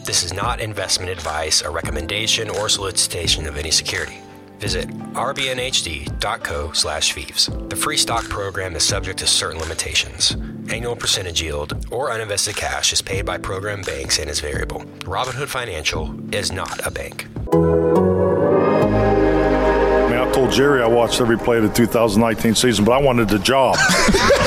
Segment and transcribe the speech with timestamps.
[0.04, 4.18] This is not investment advice, a recommendation, or solicitation of any security.
[4.58, 7.48] Visit rbnhd.co slash fees.
[7.68, 10.32] The free stock program is subject to certain limitations.
[10.68, 14.80] Annual percentage yield or uninvested cash is paid by program banks and is variable.
[15.00, 17.28] Robinhood Financial is not a bank.
[17.52, 17.56] I
[20.10, 23.28] mean, I told Jerry I watched every play of the 2019 season, but I wanted
[23.28, 23.76] the job.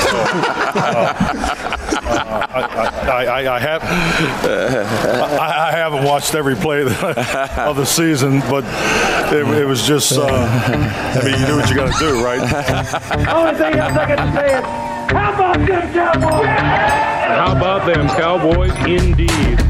[0.06, 1.56] so, uh,
[2.06, 2.60] uh, I,
[3.08, 8.40] I, I, I, have, I, I, haven't watched every play of the, of the season,
[8.40, 8.64] but
[9.32, 12.40] it, it was just, uh, I mean, you do what you got to do, right?
[13.28, 14.64] Only thing else I got to say is,
[15.12, 16.46] how about them Cowboys?
[17.26, 19.65] How about them Cowboys, indeed.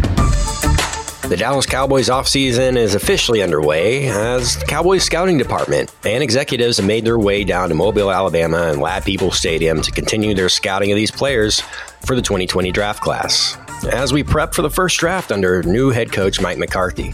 [1.28, 6.86] The Dallas Cowboys offseason is officially underway as the Cowboys scouting department and executives have
[6.86, 10.96] made their way down to Mobile, Alabama and Ladd-Peebles Stadium to continue their scouting of
[10.96, 11.58] these players
[12.04, 13.58] for the 2020 draft class
[13.90, 17.12] as we prep for the first draft under new head coach Mike McCarthy.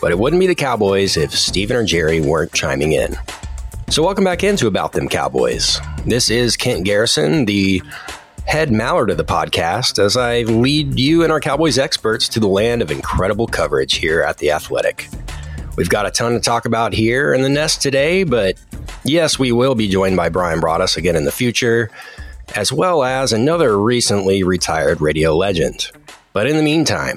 [0.00, 3.16] But it wouldn't be the Cowboys if Stephen or Jerry weren't chiming in.
[3.90, 5.78] So, welcome back into About Them Cowboys.
[6.06, 7.82] This is Kent Garrison, the
[8.46, 12.46] head mallard of the podcast, as I lead you and our Cowboys experts to the
[12.46, 15.08] land of incredible coverage here at The Athletic.
[15.76, 18.56] We've got a ton to talk about here in the nest today, but
[19.04, 21.90] yes, we will be joined by Bryan Broaddus again in the future,
[22.54, 25.90] as well as another recently retired radio legend.
[26.32, 27.16] But in the meantime,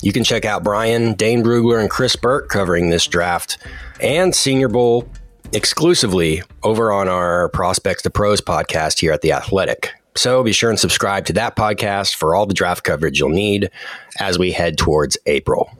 [0.00, 3.58] you can check out Bryan, Dane Brugler, and Chris Burke covering this draft
[4.00, 5.08] and Senior Bowl
[5.52, 9.90] exclusively over on our Prospects to Pros podcast here at The Athletic.
[10.18, 13.70] So be sure and subscribe to that podcast for all the draft coverage you'll need
[14.18, 15.70] as we head towards April.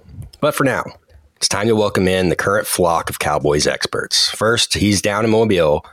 [0.41, 0.85] But for now,
[1.35, 4.31] it's time to welcome in the current flock of Cowboys experts.
[4.31, 5.85] First, he's down in Mobile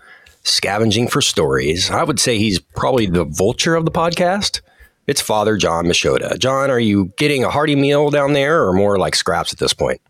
[0.43, 1.89] scavenging for stories.
[1.89, 4.61] I would say he's probably the vulture of the podcast.
[5.07, 6.37] It's Father Jon Machota.
[6.37, 9.73] Jon, are you getting a hearty meal down there or more like scraps at this
[9.73, 10.01] point?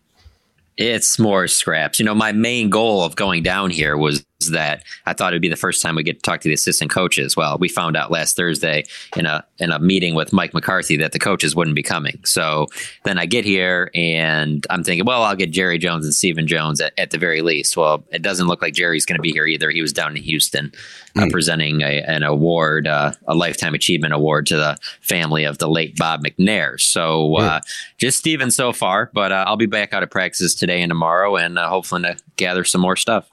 [0.76, 1.98] It's more scraps.
[1.98, 5.48] You know, my main goal of going down here was that I thought it'd be
[5.48, 7.36] the first time we get to talk to the assistant coaches.
[7.36, 8.84] Well, we found out last Thursday
[9.16, 12.20] in a in a meeting with Mike McCarthy that the coaches wouldn't be coming.
[12.24, 12.66] So
[13.04, 16.80] then I get here and I'm thinking, well, I'll get Jerry Jones and Stephen Jones
[16.80, 17.76] at, at the very least.
[17.76, 19.70] Well, it doesn't look like Jerry's going to be here either.
[19.70, 21.22] He was down in Houston mm.
[21.22, 21.30] uh, hmm.
[21.30, 25.96] presenting a, an award, uh, a lifetime achievement award to the family of the late
[25.96, 26.78] Bob McNair.
[26.78, 27.60] So uh,
[27.96, 31.36] just Stephen so far, but uh, I'll be back out of practices today and tomorrow,
[31.36, 33.28] and uh, hopefully to gather some more stuff.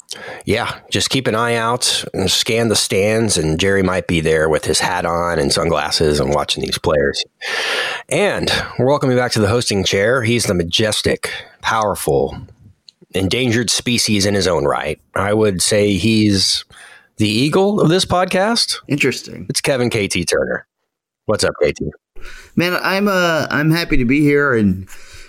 [0.45, 4.47] Yeah, just keep an eye out and scan the stands, and Jerry might be there
[4.47, 7.21] with his hat on and sunglasses and watching these players.
[8.09, 10.21] And we're welcoming back to the hosting chair.
[10.21, 11.31] He's the majestic,
[11.61, 12.37] powerful,
[13.15, 15.01] endangered species in his own right.
[15.15, 16.63] I would say he's
[17.17, 18.75] the eagle of this podcast.
[18.87, 19.47] Interesting.
[19.49, 20.67] It's Kevin KT Turner.
[21.25, 21.81] What's up, KT?
[22.55, 24.87] Man, I'm uh I'm happy to be here and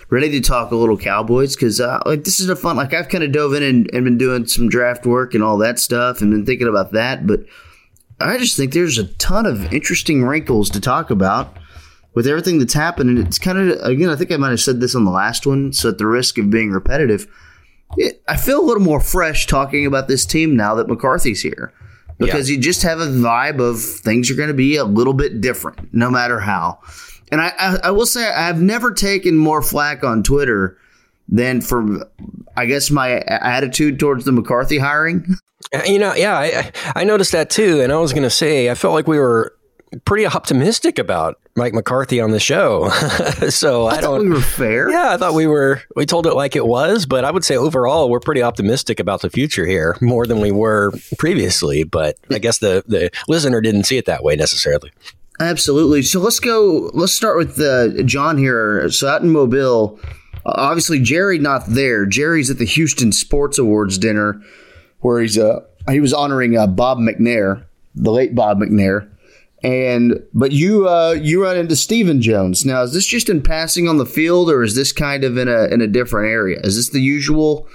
[0.09, 2.77] ready to talk a little Cowboys because uh, like this is a fun.
[2.77, 5.57] Like I've kind of dove in and, and been doing some draft work and all
[5.57, 7.41] that stuff and been thinking about that, but
[8.19, 11.57] I just think there's a ton of interesting wrinkles to talk about
[12.13, 13.09] with everything that's happened.
[13.09, 15.45] And it's kind of again, I think I might have said this on the last
[15.45, 17.27] one, so at the risk of being repetitive,
[17.97, 21.73] it, I feel a little more fresh talking about this team now that McCarthy's here
[22.17, 22.55] because yeah.
[22.55, 25.93] you just have a vibe of things are going to be a little bit different,
[25.93, 26.79] no matter how.
[27.31, 30.77] And I, I, I will say I've never taken more flack on Twitter
[31.27, 32.07] than for,
[32.55, 35.25] I guess, my attitude towards the McCarthy hiring.
[35.73, 37.81] Uh, you know, yeah, I, I noticed that too.
[37.81, 39.55] And I was going to say, I felt like we were
[40.03, 42.89] pretty optimistic about Mike McCarthy on the show.
[43.49, 44.21] so I, I don't.
[44.21, 44.89] We were fair.
[44.89, 45.81] Yeah, I thought we were.
[45.95, 49.21] We told it like it was, but I would say overall we're pretty optimistic about
[49.21, 51.83] the future here, more than we were previously.
[51.83, 54.91] But I guess the the listener didn't see it that way necessarily.
[55.39, 56.01] Absolutely.
[56.01, 56.89] So let's go.
[56.93, 58.89] Let's start with uh, Jon here.
[58.89, 59.99] So out in Mobile,
[60.45, 62.05] obviously Jerry not there.
[62.05, 64.41] Jerry's at the Houston Sports Awards dinner
[64.99, 65.59] where he's uh
[65.89, 69.07] he was honoring uh, Bob McNair, the late Bob McNair.
[69.63, 72.83] And but you uh, you run into Stephen Jones now.
[72.83, 75.65] Is this just in passing on the field, or is this kind of in a
[75.65, 76.59] in a different area?
[76.63, 77.67] Is this the usual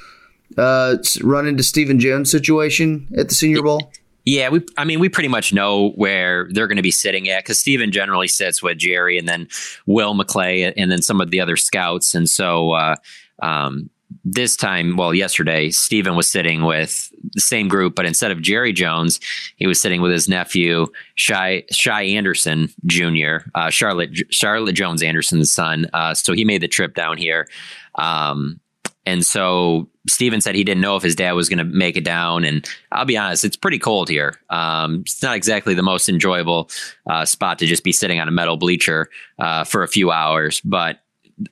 [0.56, 3.92] uh, run into Stephen Jones situation at the Senior Bowl?
[4.24, 4.64] Yeah, we.
[4.76, 7.90] I mean, we pretty much know where they're going to be sitting at because Stephen
[7.90, 9.48] generally sits with Jerry and then
[9.86, 12.96] Will McClay and then some of the other scouts, and so uh,
[13.42, 13.88] um,
[14.24, 18.72] this time, well, yesterday, Stephen was sitting with the same group, but instead of Jerry
[18.72, 19.20] Jones,
[19.56, 25.50] he was sitting with his nephew, Shy Shy Anderson Jr., uh, Charlotte Charlotte Jones Anderson's
[25.50, 25.86] son.
[25.92, 27.48] Uh, so he made the trip down here.
[27.96, 28.60] Um,
[29.10, 32.04] and so Stephen said he didn't know if his dad was going to make it
[32.04, 32.44] down.
[32.44, 34.38] And I'll be honest, it's pretty cold here.
[34.50, 36.70] Um, it's not exactly the most enjoyable
[37.08, 39.10] uh, spot to just be sitting on a metal bleacher
[39.40, 40.60] uh, for a few hours.
[40.60, 41.00] But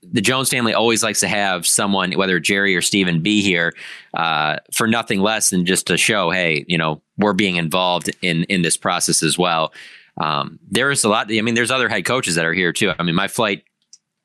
[0.03, 3.75] the Jones family always likes to have someone, whether Jerry or Stephen, be here
[4.15, 8.45] uh, for nothing less than just to show, hey, you know, we're being involved in
[8.45, 9.73] in this process as well.
[10.19, 11.33] Um, there's a lot.
[11.33, 12.93] I mean, there's other head coaches that are here too.
[12.97, 13.65] I mean, my flight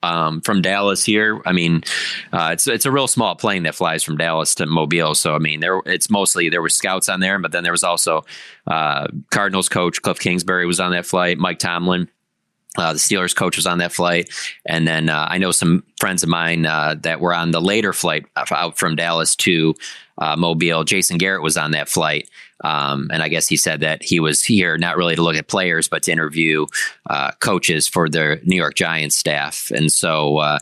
[0.04, 1.42] um, from Dallas here.
[1.46, 1.84] I mean,
[2.32, 5.16] uh, it's it's a real small plane that flies from Dallas to Mobile.
[5.16, 7.84] So I mean, there it's mostly there were scouts on there, but then there was
[7.84, 8.24] also
[8.68, 11.40] uh, Cardinals coach Cliff Kingsbury was on that flight.
[11.40, 12.10] Mike Tomlin.
[12.76, 14.32] Uh, the Steelers coach was on that flight,
[14.66, 17.94] and then uh, I know some friends of mine uh, that were on the later
[17.94, 19.76] flight out from Dallas to
[20.18, 20.84] uh, Mobile.
[20.84, 22.30] Jason Garrett was on that flight,
[22.64, 25.48] um, and I guess he said that he was here not really to look at
[25.48, 26.66] players, but to interview
[27.10, 29.72] uh, coaches for the New York Giants staff.
[29.76, 30.60] And so uh,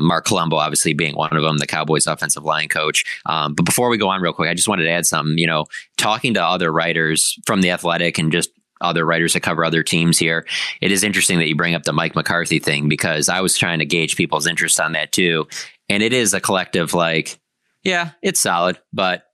[0.00, 3.04] Marc Colombo, obviously being one of them, the Cowboys offensive line coach.
[3.26, 5.38] Um, but before we go on, real quick, I just wanted to add something.
[5.38, 8.50] You know, talking to other writers from the Athletic and just
[8.80, 10.46] other writers that cover other teams here.
[10.80, 13.80] It is interesting that you bring up the Mike McCarthy thing because I was trying
[13.80, 15.48] to gauge people's interest on that too.
[15.88, 17.38] And it is a collective like,
[17.84, 19.24] yeah, it's solid, but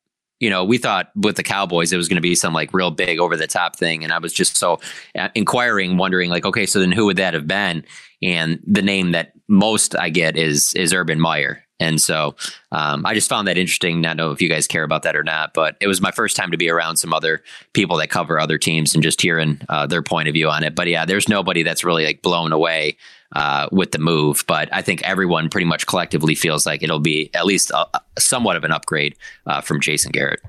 [0.40, 2.90] you know, we thought with the Cowboys it was going to be some like real
[2.90, 4.80] big over the top thing, and I was just so
[5.16, 7.84] uh, inquiring, wondering like, okay, so then who would that have been?
[8.22, 12.36] And the name that most I get is is Urban Meyer, and so
[12.72, 14.04] um, I just found that interesting.
[14.04, 16.10] I don't know if you guys care about that or not, but it was my
[16.10, 17.42] first time to be around some other
[17.72, 20.74] people that cover other teams and just hearing uh, their point of view on it.
[20.74, 22.96] But yeah, there's nobody that's really like blown away
[23.34, 24.44] uh, with the move.
[24.46, 27.86] But I think everyone pretty much collectively feels like it'll be at least a,
[28.18, 29.16] somewhat of an upgrade
[29.46, 30.40] uh, from Jason Garrett.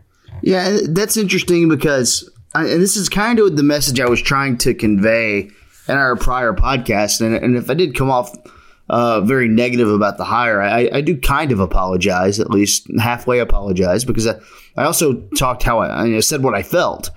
[0.42, 4.58] Yeah, that's interesting because, I, and this is kind of the message I was trying
[4.60, 5.50] to convey
[5.88, 7.22] in our prior podcast.
[7.22, 8.36] And, and if I did come off
[8.90, 13.40] uh, very negative about the hire, I, I, do kind of apologize, at least halfway
[13.40, 14.36] apologize, because I,
[14.78, 17.10] I also talked how I, I said what I felt.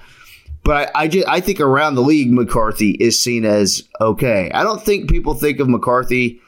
[0.69, 4.51] But I, I, just, I think around the league, McCarthy is seen as okay.
[4.53, 6.43] I don't think people think of McCarthy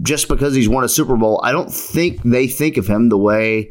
[0.00, 1.38] just because he's won a Super Bowl.
[1.44, 3.70] I don't think they think of him the way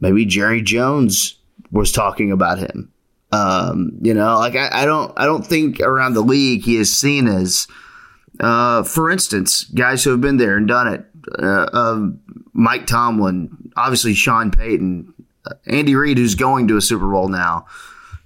[0.00, 1.38] maybe Jerry Jones
[1.70, 2.92] was talking about him.
[3.32, 6.94] Um, you know, like I, I don't I don't think around the league he is
[6.94, 7.66] seen as
[8.40, 11.06] uh, for instance, guys who have been there and done it,
[11.38, 12.06] uh, uh,
[12.52, 15.10] Mike Tomlin, obviously Sean Payton,
[15.46, 17.64] uh, Andy Reid, who's going to a Super Bowl now.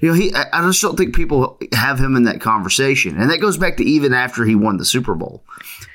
[0.02, 0.34] You know, he.
[0.34, 3.84] I just don't think people have him in that conversation, and that goes back to
[3.84, 5.44] even after he won the Super Bowl.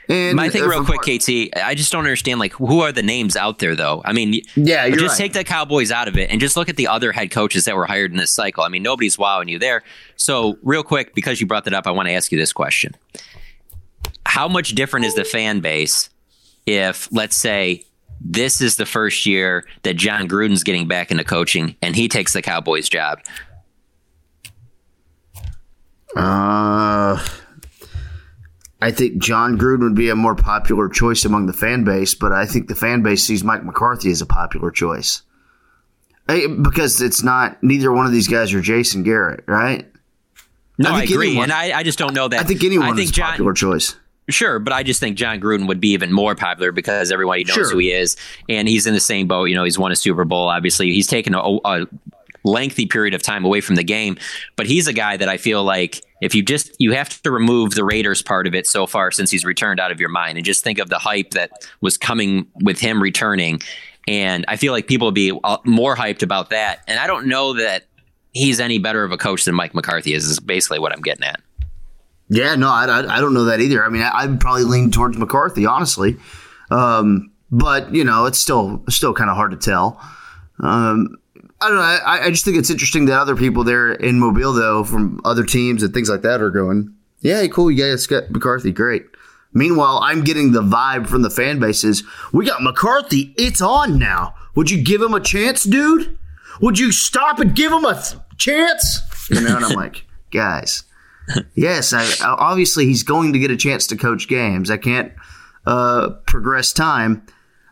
[0.08, 2.40] And my thing, real quick, part, KT, I just don't understand.
[2.40, 4.02] Like, who are the names out there, though?
[4.06, 5.18] I mean, yeah, just right.
[5.18, 7.76] take the Cowboys out of it and just look at the other head coaches that
[7.76, 8.64] were hired in this cycle.
[8.64, 9.84] I mean, nobody's wowing you there.
[10.16, 12.96] So, real quick, because you brought that up, I want to ask you this question:
[14.26, 16.10] how much different is the fan base
[16.66, 17.84] if, let's say,
[18.22, 22.32] this is the first year that Jon Gruden's getting back into coaching and he takes
[22.32, 23.20] the Cowboys job?
[26.18, 27.24] Uh,
[28.82, 32.32] I think Jon Gruden would be a more popular choice among the fan base, but
[32.32, 35.22] I think the fan base sees Mike McCarthy as a popular choice.
[36.28, 39.90] Because it's not, neither one of these guys are Jason Garrett, right?
[40.78, 41.30] No, I, I agree.
[41.30, 42.40] Anyone, and I, I just don't know that.
[42.40, 43.96] I think anyone I think is a popular choice.
[44.30, 47.54] Sure, but I just think Jon Gruden would be even more popular because everybody knows
[47.54, 47.70] sure.
[47.70, 48.18] who he is,
[48.50, 49.46] and he's in the same boat.
[49.46, 50.50] You know, he's won a Super Bowl.
[50.50, 51.88] Obviously, he's taken a, a
[52.48, 54.18] lengthy period of time away from the game,
[54.56, 57.72] but he's a guy that I feel like if you just you have to remove
[57.72, 60.46] the Raiders part of it so far since he's returned out of your mind, and
[60.46, 61.52] just think of the hype that
[61.82, 63.62] was coming with him returning.
[64.08, 66.80] And I feel like people would be more hyped about that.
[66.88, 67.84] And I don't know that
[68.32, 70.26] he's any better of a coach than Mike McCarthy is.
[70.26, 71.42] Is basically what I'm getting at.
[72.30, 73.86] Yeah, no, I, I, I don't know that either.
[73.86, 76.18] I mean, I, would probably lean towards McCarthy, honestly.
[76.70, 80.02] Um, but you know, it's still still kind of hard to tell.
[80.60, 81.16] Um,
[81.60, 81.82] I don't know.
[81.82, 85.44] I, I just think it's interesting that other people there in Mobile, though, from other
[85.44, 89.06] teams and things like that, are going, "Yeah, cool, you guys got McCarthy, great."
[89.54, 92.04] Meanwhile, I'm getting the vibe from the fan bases.
[92.32, 93.34] We got McCarthy.
[93.38, 94.36] It's on now.
[94.56, 96.18] Would you give him a chance, dude?
[96.62, 99.02] Would you stop and give him a th- chance?
[99.30, 100.84] You know, and I'm like, guys,
[101.56, 104.70] yes, I, obviously he's going to get a chance to coach games.
[104.70, 105.12] I can't
[105.66, 107.26] uh, progress time.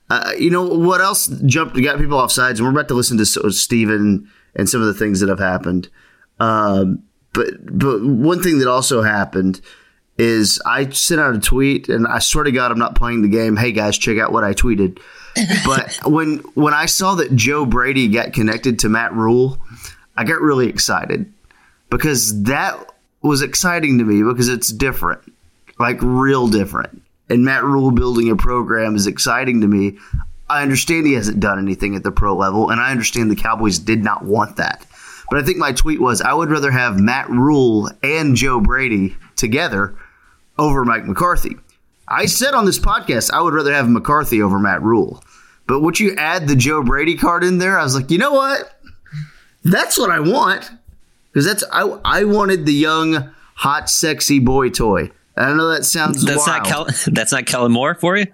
[0.09, 3.17] Uh, you know what else jumped got people off sides, and we're about to listen
[3.17, 5.89] to Stephen and some of the things that have happened.
[6.39, 7.47] Um, but
[7.77, 9.62] but one thing that also happened
[10.17, 13.27] is I sent out a tweet, and I swear to God, I'm not playing the
[13.27, 13.55] game.
[13.55, 15.00] Hey guys, check out what I tweeted.
[15.65, 19.57] but when when I saw that Joe Brady got connected to Matt Rhule,
[20.15, 21.31] I got really excited
[21.89, 25.21] because that was exciting to me because it's different,
[25.79, 27.01] like real different.
[27.29, 29.98] And Matt Rhule building a program is exciting to me.
[30.48, 33.79] I understand he hasn't done anything at the pro level, and I understand the Cowboys
[33.79, 34.86] did not want that.
[35.29, 39.15] But I think my tweet was I would rather have Matt Rhule and Joe Brady
[39.36, 39.96] together
[40.58, 41.58] over Mike McCarthy.
[42.08, 45.24] I said on this podcast I would rather have McCarthy over Matt Rhule.
[45.67, 48.34] But would you add the Joe Brady card in there, I was like, you know
[48.34, 48.79] what?
[49.63, 50.70] That's what I want.
[51.32, 55.12] Because that's I I wanted the young, hot, sexy boy toy.
[55.37, 56.63] I don't know that sounds that's wild.
[56.63, 58.27] not Kel- that's not Kellen Moore for you.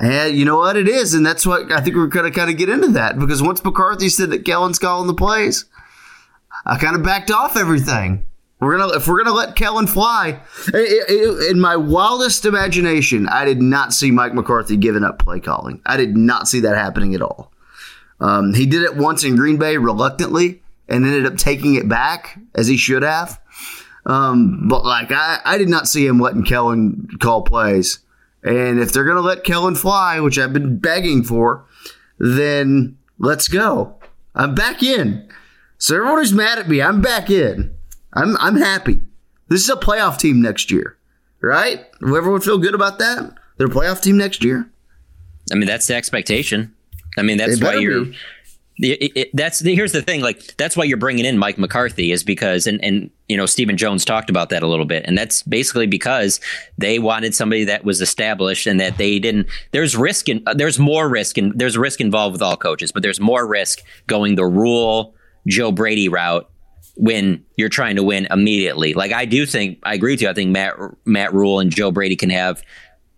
[0.00, 2.56] And you know what it is, and that's what I think we're gonna kind of
[2.56, 5.64] get into that because once McCarthy said that Kellen's calling the plays,
[6.64, 8.24] I kind of backed off everything.
[8.60, 10.40] We're gonna if we're gonna let Kellen fly.
[10.74, 15.80] In my wildest imagination, I did not see Mike McCarthy giving up play calling.
[15.86, 17.52] I did not see that happening at all.
[18.20, 22.38] Um, he did it once in Green Bay reluctantly and ended up taking it back
[22.54, 23.40] as he should have.
[24.08, 28.00] Um, but like I, I did not see him letting Kellen call plays.
[28.42, 31.66] And if they're gonna let Kellen fly, which I've been begging for,
[32.18, 33.96] then let's go.
[34.34, 35.28] I'm back in.
[35.76, 37.74] So everyone who's mad at me, I'm back in.
[38.14, 39.02] I'm I'm happy.
[39.48, 40.96] This is a playoff team next year,
[41.40, 41.84] right?
[42.00, 43.34] Will everyone feel good about that?
[43.56, 44.70] They're a playoff team next year.
[45.52, 46.74] I mean, that's the expectation.
[47.18, 48.06] I mean, that's why you're.
[48.80, 50.20] It, it, that's here's the thing.
[50.20, 53.76] Like that's why you're bringing in Mike McCarthy is because and and you know Stephen
[53.76, 56.40] Jones talked about that a little bit, and that's basically because
[56.76, 59.48] they wanted somebody that was established and that they didn't.
[59.72, 63.02] There's risk and uh, there's more risk and there's risk involved with all coaches, but
[63.02, 65.14] there's more risk going the Rhule
[65.46, 66.48] Joe Brady route
[66.94, 68.94] when you're trying to win immediately.
[68.94, 70.28] Like I do think I agree with you.
[70.28, 72.62] I think Matt Matt Rhule and Joe Brady can have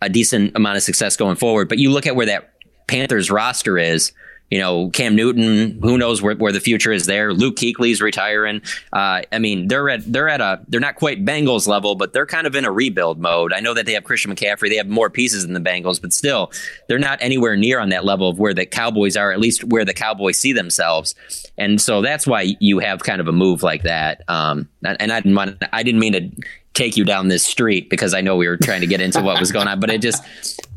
[0.03, 1.69] a decent amount of success going forward.
[1.69, 2.55] But you look at where that
[2.87, 4.13] Panthers roster is.
[4.51, 5.79] You know, Cam Newton.
[5.81, 7.33] Who knows where, where the future is there?
[7.33, 8.63] Luke Kuechly's retiring.
[8.93, 12.27] Uh, I mean, they're at they're at a they're not quite Bengals level, but they're
[12.27, 13.53] kind of in a rebuild mode.
[13.53, 14.69] I know that they have Christian McCaffrey.
[14.69, 16.51] They have more pieces than the Bengals, but still,
[16.89, 19.33] they're not anywhere near on that level of where the Cowboys are.
[19.33, 21.15] At least where the Cowboys see themselves.
[21.57, 24.23] And so that's why you have kind of a move like that.
[24.29, 26.31] Um, and I didn't want, I didn't mean to
[26.73, 29.39] take you down this street because I know we were trying to get into what
[29.39, 30.25] was going on, but it just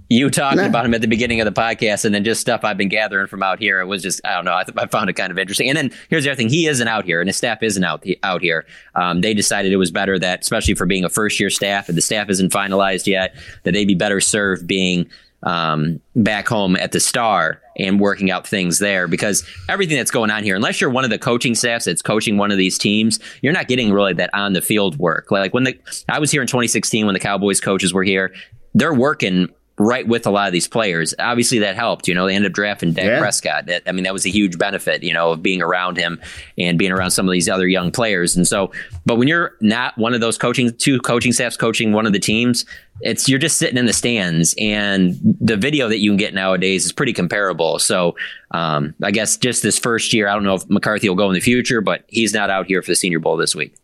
[0.09, 0.65] you talked nah.
[0.65, 3.27] about him at the beginning of the podcast, and then just stuff I've been gathering
[3.27, 3.79] from out here.
[3.79, 4.55] It was just I don't know.
[4.55, 5.69] I, th- I found it kind of interesting.
[5.69, 8.05] And then here's the other thing: he isn't out here, and his staff isn't out
[8.23, 8.65] out here.
[8.95, 11.97] Um, they decided it was better that, especially for being a first year staff, and
[11.97, 15.09] the staff isn't finalized yet, that they'd be better served being
[15.43, 20.31] um, back home at the Star and working out things there because everything that's going
[20.31, 23.19] on here, unless you're one of the coaching staffs that's coaching one of these teams,
[23.41, 25.31] you're not getting really that on the field work.
[25.31, 25.77] Like when the
[26.09, 28.33] I was here in 2016 when the Cowboys coaches were here,
[28.73, 31.15] they're working right with a lot of these players.
[31.17, 32.07] Obviously, that helped.
[32.07, 33.19] You know, they ended up drafting Dak yeah.
[33.19, 33.65] Prescott.
[33.65, 35.03] That, I mean, that was a huge benefit.
[35.03, 36.21] You know, of being around him
[36.57, 38.35] and being around some of these other young players.
[38.35, 38.71] And so,
[39.05, 42.19] but when you're not one of those coaching, two coaching staffs coaching one of the
[42.19, 42.65] teams,
[43.01, 46.85] it's you're just sitting in the stands, and the video that you can get nowadays
[46.85, 47.79] is pretty comparable.
[47.79, 48.15] So,
[48.51, 51.33] um, I guess just this first year, I don't know if McCarthy will go in
[51.33, 53.75] the future, but he's not out here for the Senior Bowl this week.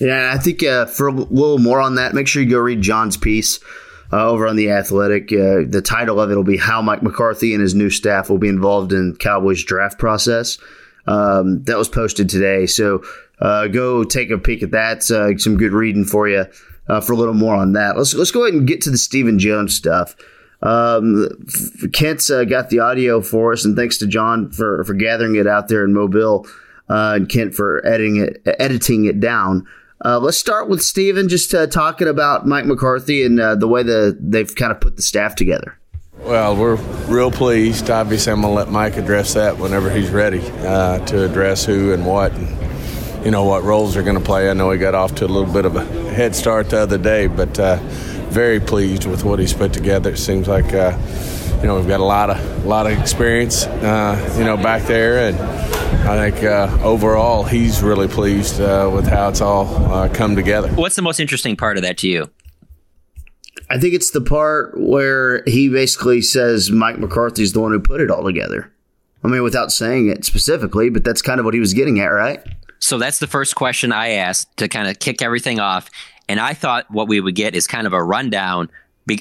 [0.00, 2.80] Yeah, I think uh, for a little more on that, make sure you go read
[2.80, 3.58] Jon's piece
[4.12, 5.32] uh, over on the Athletic.
[5.32, 8.38] Uh, the title of it will be "How Mike McCarthy and His New Staff Will
[8.38, 10.58] Be Involved in Cowboys Draft Process."
[11.06, 13.02] Um, that was posted today, so
[13.40, 15.10] uh, go take a peek at that.
[15.10, 16.44] Uh, some good reading for you
[16.88, 17.96] uh, for a little more on that.
[17.96, 20.16] Let's let's go ahead and get to the Stephen Jones stuff.
[20.60, 21.28] Um,
[21.92, 25.46] Kent's uh, got the audio for us, and thanks to Jon for for gathering it
[25.46, 26.46] out there in Mobile,
[26.88, 29.66] and Kent for editing it editing it down.
[30.04, 33.82] Uh, let's start with Stephen, just uh, talking about Mike McCarthy and uh, the way
[33.82, 35.76] that they've kind of put the staff together.
[36.20, 36.76] Well, we're
[37.06, 37.90] real pleased.
[37.90, 41.92] Obviously, I'm going to let Mike address that whenever he's ready uh, to address who
[41.92, 44.48] and what and, you know, what roles they're going to play.
[44.48, 46.98] I know he got off to a little bit of a head start the other
[46.98, 47.76] day, but uh,
[48.30, 50.10] very pleased with what he's put together.
[50.10, 50.96] It seems like, uh,
[51.60, 55.28] you know, we've got a lot of, a lot of experience, you know, back there
[55.28, 55.74] and–
[56.06, 60.68] I think uh, overall he's really pleased uh, with how it's all uh, come together.
[60.68, 62.30] What's the most interesting part of that to you?
[63.70, 68.00] I think it's the part where he basically says Mike McCarthy's the one who put
[68.00, 68.72] it all together.
[69.22, 72.06] I mean, without saying it specifically, but that's kind of what he was getting at,
[72.06, 72.40] right?
[72.78, 75.90] So that's the first question I asked to kind of kick everything off.
[76.28, 78.70] And I thought what we would get is kind of a rundown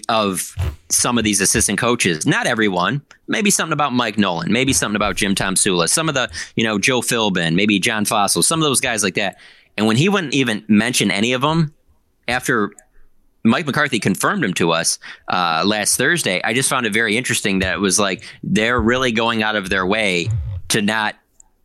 [0.09, 0.55] of
[0.89, 2.25] some of these assistant coaches.
[2.25, 3.01] Not everyone.
[3.27, 4.51] Maybe something about Mike Nolan.
[4.51, 5.89] Maybe something about Jim Tomsula.
[5.89, 7.55] Some of the, you know, Joe Philbin.
[7.55, 8.43] Maybe John Fassel.
[8.43, 9.37] Some of those guys like that.
[9.77, 11.73] And when he wouldn't even mention any of them
[12.27, 12.71] after
[13.43, 17.59] Mike McCarthy confirmed him to us uh, last Thursday, I just found it very interesting
[17.59, 20.29] that it was like they're really going out of their way
[20.69, 21.15] to not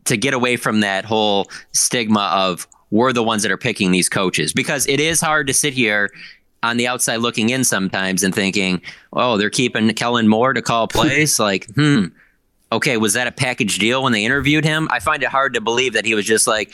[0.05, 4.09] to get away from that whole stigma of we're the ones that are picking these
[4.09, 6.11] coaches because it is hard to sit here
[6.62, 8.81] on the outside looking in sometimes and thinking,
[9.12, 11.38] oh, they're keeping Kellen Moore to call plays.
[11.38, 12.07] like, hmm,
[12.71, 14.88] okay, was that a package deal when they interviewed him?
[14.90, 16.73] I find it hard to believe that he was just like,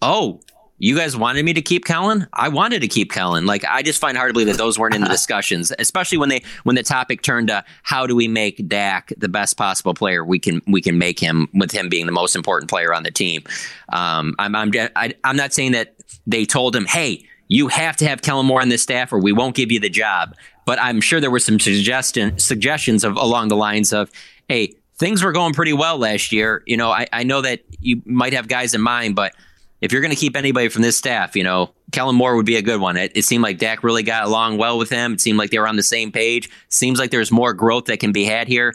[0.00, 0.40] oh,
[0.82, 2.26] you guys wanted me to keep Kellen.
[2.32, 3.46] I wanted to keep Kellen.
[3.46, 6.28] Like I just find hard to believe that those weren't in the discussions, especially when
[6.28, 10.24] they when the topic turned to how do we make Dak the best possible player
[10.24, 13.12] we can we can make him with him being the most important player on the
[13.12, 13.44] team.
[13.92, 15.94] Um, I'm I'm I, am i am not saying that
[16.26, 19.30] they told him, hey, you have to have Kellen Moore on this staff or we
[19.30, 20.34] won't give you the job.
[20.64, 24.10] But I'm sure there were some suggestion suggestions of along the lines of,
[24.48, 26.62] hey, things were going pretty well last year.
[26.66, 29.34] You know, I, I know that you might have guys in mind, but
[29.82, 32.56] if you're going to keep anybody from this staff, you know, Kellen Moore would be
[32.56, 32.96] a good one.
[32.96, 35.12] It, it, seemed like Dak really got along well with him.
[35.12, 36.48] It seemed like they were on the same page.
[36.70, 38.74] Seems like there's more growth that can be had here.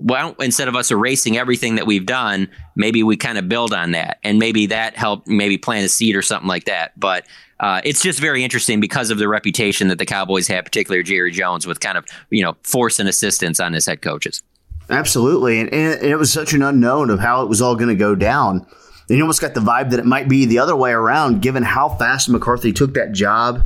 [0.00, 3.90] Well, instead of us erasing everything that we've done, maybe we kind of build on
[3.90, 6.98] that, and maybe that helped maybe plant a seed or something like that.
[6.98, 7.26] But
[7.60, 11.32] uh, it's just very interesting because of the reputation that the Cowboys have, particularly Jerry
[11.32, 14.42] Jones, with kind of you know force and assistance on his head coaches.
[14.88, 17.94] Absolutely, and, and it was such an unknown of how it was all going to
[17.94, 18.66] go down
[19.08, 21.62] and you almost got the vibe that it might be the other way around, given
[21.62, 23.64] how fast McCarthy took that job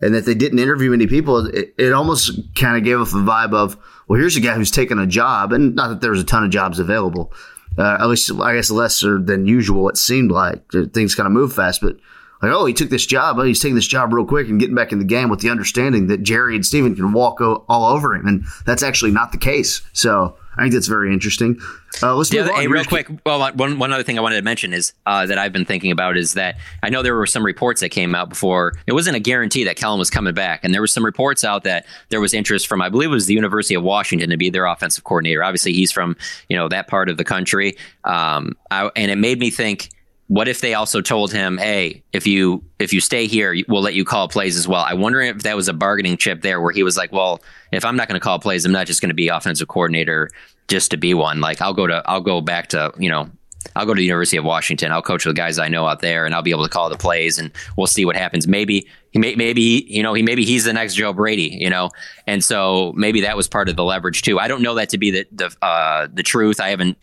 [0.00, 1.46] and that they didn't interview many people.
[1.46, 3.76] It, it almost kind of gave us a vibe of,
[4.08, 6.50] well, here's a guy who's taken a job, and not that there's a ton of
[6.50, 7.32] jobs available.
[7.76, 9.88] Uh, at least, I guess, lesser than usual.
[9.88, 11.96] It seemed like things kind of move fast, but
[12.44, 13.38] like, oh, he took this job.
[13.38, 15.50] Oh, he's taking this job real quick and getting back in the game with the
[15.50, 19.32] understanding that Jerry and Stephen can walk o- all over him, and that's actually not
[19.32, 19.82] the case.
[19.92, 21.58] So I think that's very interesting.
[22.02, 22.54] Uh, let's move on.
[22.54, 23.08] Hey, real quick.
[23.24, 25.90] Well, one one other thing I wanted to mention is uh, that I've been thinking
[25.90, 28.74] about is that I know there were some reports that came out before.
[28.86, 31.64] It wasn't a guarantee that Kellen was coming back, and there was some reports out
[31.64, 34.50] that there was interest from I believe it was the University of Washington to be
[34.50, 35.42] their offensive coordinator.
[35.42, 36.16] Obviously, he's from
[36.48, 39.90] you know that part of the country, um, I, and it made me think
[40.28, 43.94] what if they also told him, "Hey, if you if you stay here, we'll let
[43.94, 46.72] you call plays as well." I wonder if that was a bargaining chip there, where
[46.72, 49.10] he was like, "Well, if I'm not going to call plays, I'm not just going
[49.10, 50.30] to be offensive coordinator
[50.68, 51.40] just to be one.
[51.40, 53.30] Like I'll go to I'll go back to you know
[53.76, 54.92] I'll go to the University of Washington.
[54.92, 56.96] I'll coach the guys I know out there, and I'll be able to call the
[56.96, 58.46] plays, and we'll see what happens.
[58.46, 61.90] Maybe he may, maybe you know he maybe he's the next Joe Brady, you know,
[62.26, 64.38] and so maybe that was part of the leverage too.
[64.38, 66.60] I don't know that to be the the uh, the truth.
[66.60, 66.98] I haven't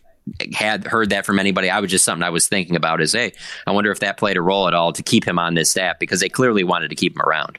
[0.54, 1.70] had heard that from anybody.
[1.70, 3.32] I was just something I was thinking about is, hey,
[3.66, 5.98] I wonder if that played a role at all to keep him on this staff
[5.98, 7.58] because they clearly wanted to keep him around.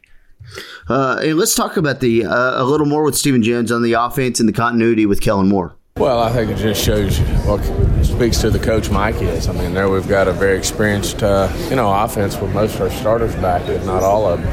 [0.88, 3.93] Uh, hey, let's talk about the uh, a little more with Stephen Jones on the
[3.93, 5.76] offense and the continuity with Kellen Moore.
[5.97, 7.63] Well, I think it just shows what
[8.04, 9.47] speaks to the coach Mike is.
[9.47, 12.82] I mean, there we've got a very experienced, uh, you know, offense with most of
[12.82, 14.49] our starters back, if not all of them.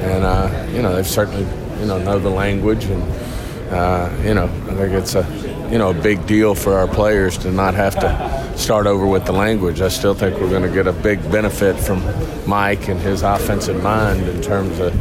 [0.00, 1.42] And uh, you know, they've certainly,
[1.80, 3.02] you know, know the language, and
[3.72, 5.24] uh, you know, I think it's a
[5.70, 9.24] you know, a big deal for our players to not have to start over with
[9.24, 9.80] the language.
[9.80, 12.02] I still think we're going to get a big benefit from
[12.46, 14.92] Mike and his offensive mind in terms of,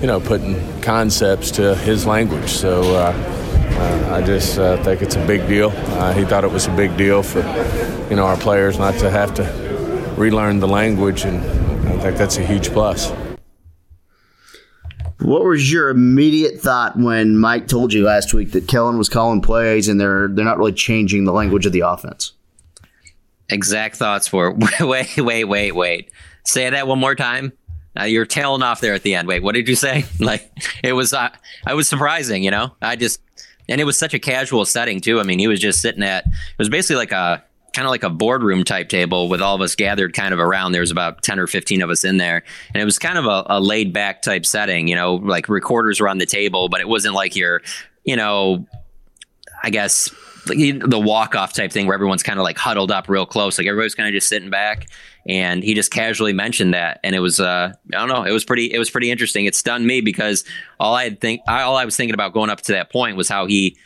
[0.00, 2.50] you know, putting concepts to his language.
[2.50, 3.12] So uh,
[3.82, 5.70] uh, I just uh, think it's a big deal.
[5.74, 7.40] Uh, he thought it was a big deal for,
[8.10, 11.38] you know, our players not to have to relearn the language, and
[11.88, 13.10] I think that's a huge plus.
[15.22, 19.40] What was your immediate thought when Mike told you last week that Kellen was calling
[19.40, 22.32] plays and they're they're not really changing the language of the offense?
[23.48, 26.10] Exact thoughts were wait, wait, wait, wait.
[26.44, 27.52] Say that one more time.
[27.94, 29.28] Now you're tailing off there at the end.
[29.28, 30.04] Wait, what did you say?
[30.18, 30.50] Like
[30.82, 31.30] it was, uh,
[31.66, 32.42] I was surprising.
[32.42, 33.20] You know, I just
[33.68, 35.20] and it was such a casual setting too.
[35.20, 36.26] I mean, he was just sitting at.
[36.26, 39.60] It was basically like a kind of like a boardroom type table with all of
[39.60, 40.72] us gathered kind of around.
[40.72, 42.42] There was about 10 or 15 of us in there.
[42.74, 46.00] And it was kind of a, a laid back type setting, you know, like recorders
[46.00, 47.62] were on the table, but it wasn't like your,
[48.04, 48.66] you know,
[49.62, 50.10] I guess
[50.46, 53.58] the walk off type thing where everyone's kind of like huddled up real close.
[53.58, 54.88] Like everybody's kind of just sitting back.
[55.26, 56.98] And he just casually mentioned that.
[57.04, 59.44] And it was, uh, I don't know, it was pretty, it was pretty interesting.
[59.44, 60.44] It stunned me because
[60.80, 63.28] all I had think, all I was thinking about going up to that point was
[63.28, 63.76] how he,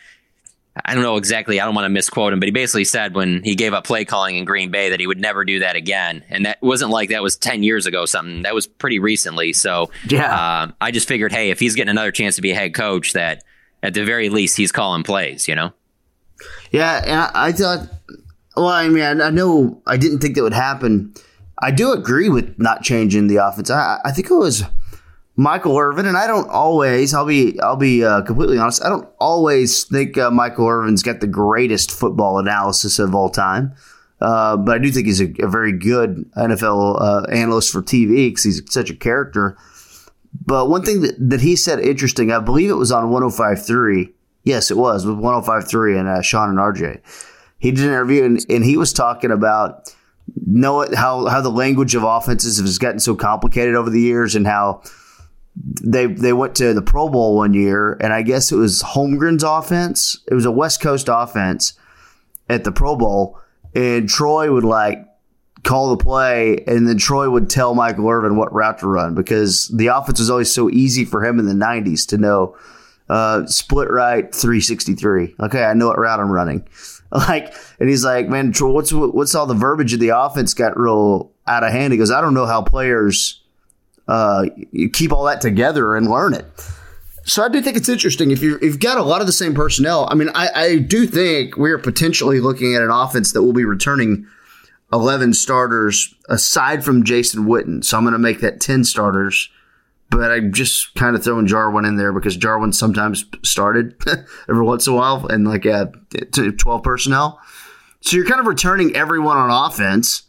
[0.84, 1.60] I don't know exactly.
[1.60, 4.04] I don't want to misquote him, but he basically said when he gave up play
[4.04, 6.22] calling in Green Bay that he would never do that again.
[6.28, 9.52] And that wasn't like that was 10 years ago, something that was pretty recently.
[9.54, 10.34] So Yeah.
[10.34, 13.14] uh, I just figured, hey, if he's getting another chance to be a head coach,
[13.14, 13.42] that
[13.82, 15.72] at the very least he's calling plays, you know?
[16.70, 17.88] Yeah, and I, thought.
[18.56, 21.14] Well, I mean, I, I know I didn't think that would happen.
[21.62, 23.70] I do agree with not changing the offense.
[23.70, 24.62] I, I think it was
[25.36, 27.12] Michael Irvin, and I don't always.
[27.12, 27.60] I'll be.
[27.60, 28.82] I'll be uh, completely honest.
[28.82, 33.74] I don't always think uh, Michael Irvin's got the greatest football analysis of all time.
[34.18, 38.30] Uh, but I do think he's a, a very good NFL uh, analyst for TV
[38.30, 39.58] because he's such a character.
[40.44, 44.12] But one thing that, that he said interesting, I believe it was on 105.3.
[44.44, 47.00] Yes, it was with 105.3 and uh, Sean and RJ.
[47.58, 49.94] He did an interview and, and he was talking about
[50.44, 54.46] know how how the language of offenses has gotten so complicated over the years and
[54.46, 54.82] how
[55.56, 59.42] they they went to the Pro Bowl one year and I guess it was Holmgren's
[59.42, 60.22] offense.
[60.28, 61.74] It was a West Coast offense
[62.48, 63.40] at the Pro Bowl
[63.74, 65.06] and Troy would like
[65.66, 69.68] call the play, and then Troy would tell Michael Irvin what route to run because
[69.68, 72.56] the offense was always so easy for him in the '90s to know
[73.08, 75.34] uh, split right 363.
[75.40, 76.66] Okay, I know what route I'm running.
[77.12, 80.76] Like, and he's like, man, Troy, what's what's all the verbiage of the offense got
[80.76, 81.92] real out of hand?
[81.92, 83.44] He goes, I don't know how players
[84.08, 84.46] uh,
[84.92, 86.46] keep all that together and learn it.
[87.24, 89.52] So I do think it's interesting if you you've got a lot of the same
[89.52, 90.06] personnel.
[90.10, 93.64] I mean, I, I do think we're potentially looking at an offense that will be
[93.64, 94.26] returning
[94.92, 97.84] 11 starters aside from Jason Witten.
[97.84, 99.48] So I'm going to make that 10 starters.
[100.08, 104.00] But I'm just kind of throwing Jarwin in there because Jarwin sometimes started
[104.48, 105.86] every once in a while and like uh,
[106.32, 107.40] 12 personnel.
[108.02, 110.22] So you're kind of returning everyone on offense.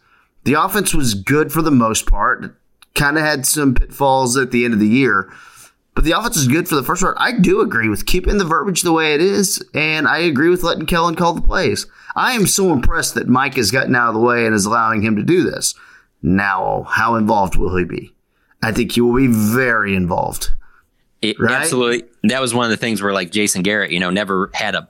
[0.46, 2.57] The offense was good for the most part.
[2.98, 5.32] Kind of had some pitfalls at the end of the year.
[5.94, 7.16] But the offense is good for the first part.
[7.20, 10.62] I do agree with keeping the verbiage the way it is, and I agree with
[10.62, 11.88] letting Kellen call the plays.
[12.16, 15.02] I am so impressed that Mike has gotten out of the way and is allowing
[15.02, 15.74] him to do this.
[16.22, 18.14] Now, how involved will he be?
[18.62, 20.52] I think he will be very involved.
[21.22, 21.52] It, Right?
[21.62, 22.04] Absolutely.
[22.24, 24.80] That was one of the things where like Jason Garrett, you know, never had a,
[24.80, 24.88] a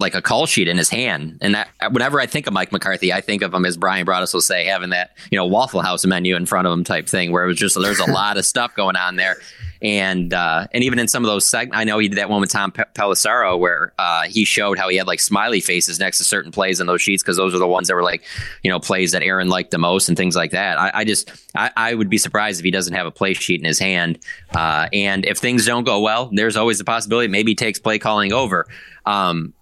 [0.00, 1.38] like a call sheet in his hand.
[1.40, 4.32] And that whenever I think of Mike McCarthy, I think of him as Bryan Broaddus
[4.32, 7.32] will say, having that, you know, Waffle House menu in front of him type thing
[7.32, 9.36] where it was just there's a lot of stuff going on there.
[9.82, 12.40] And uh, and even in some of those segments, I know he did that one
[12.40, 16.16] with Tom Pe- Pelissero where uh, he showed how he had like smiley faces next
[16.18, 18.24] to certain plays in those sheets because those are the ones that were like,
[18.62, 20.78] you know, plays that Aaron liked the most and things like that.
[20.78, 23.60] I, I just I, I would be surprised if he doesn't have a play sheet
[23.60, 24.18] in his hand.
[24.54, 27.98] Uh, and if things don't go well, there's always the possibility maybe he takes play
[27.98, 28.66] calling over.
[29.04, 29.52] Um,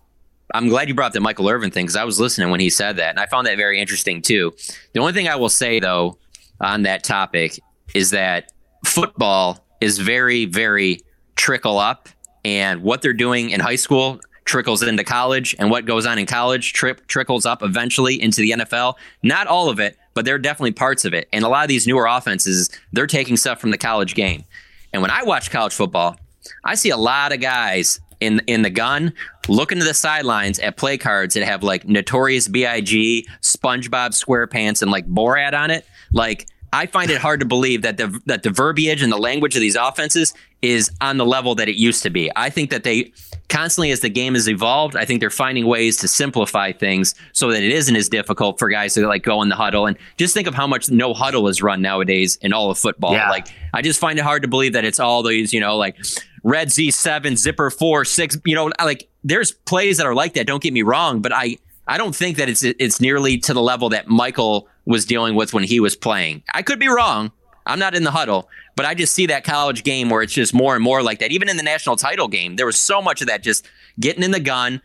[0.53, 2.71] I'm glad you brought up the Michael Irvin thing because I was listening when he
[2.71, 4.53] said that, and I found that very interesting too.
[4.93, 6.19] The only thing I will say though
[6.61, 7.59] on that topic
[7.95, 8.53] is that
[8.85, 11.01] football is very, very
[11.37, 12.09] trickle up,
[12.45, 16.27] and what they're doing in high school trickles into college, and what goes on in
[16.27, 18.95] college tri- trickles up eventually into the NFL.
[19.23, 21.29] Not all of it, but there are definitely parts of it.
[21.33, 24.45] And a lot of these newer offenses, they're taking stuff from the college game.
[24.93, 26.17] And when I watch college football,
[26.65, 29.13] I see a lot of guys in in the gun
[29.49, 34.91] looking to the sidelines at play cards that have like Notorious B.I.G., SpongeBob SquarePants, and
[34.91, 35.87] like Borat on it.
[36.13, 39.55] Like I find it hard to believe that the that the verbiage and the language
[39.55, 40.33] of these offenses
[40.63, 42.31] is on the level that it used to be.
[42.37, 43.13] I think that they
[43.49, 47.51] constantly, as the game has evolved, I think they're finding ways to simplify things so
[47.51, 50.33] that it isn't as difficult for guys to like go in the huddle and just
[50.35, 53.13] think of how much no huddle is run nowadays in all of football.
[53.13, 53.29] Yeah.
[53.29, 55.97] Like I just find it hard to believe that it's all these, you know, like
[56.43, 60.47] red Z7, zipper four, six, you know, like there's plays that are like that.
[60.47, 63.63] Don't get me wrong, but I, I don't think that it's, it's nearly to the
[63.63, 66.43] level that Michael was dealing with when he was playing.
[66.53, 67.33] I could be wrong.
[67.67, 70.53] I'm not in the huddle, but I just see that college game where it's just
[70.53, 71.31] more and more like that.
[71.31, 73.69] Even in the national title game, there was so much of that just
[74.01, 74.83] getting in the gun.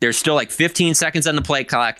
[0.00, 1.98] There's still like 15 seconds on the play clock,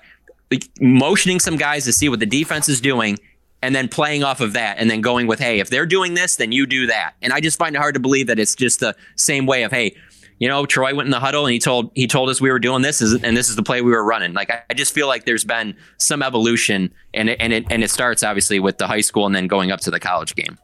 [0.81, 3.19] motioning some guys to see what the defense is doing,
[3.64, 6.37] and then playing off of that, and then going with, hey, if they're doing this,
[6.37, 7.14] then you do that.
[7.22, 9.72] And I just find it hard to believe that it's just the same way of,
[9.72, 9.96] hey,
[10.38, 12.59] you know, Troy went in the huddle and he told he told us we were
[12.59, 14.35] doing this, and this is the play we were running.
[14.35, 17.83] Like I, I just feel like there's been some evolution, and it, and it and
[17.83, 20.59] it starts obviously with the high school and then going up to the college game.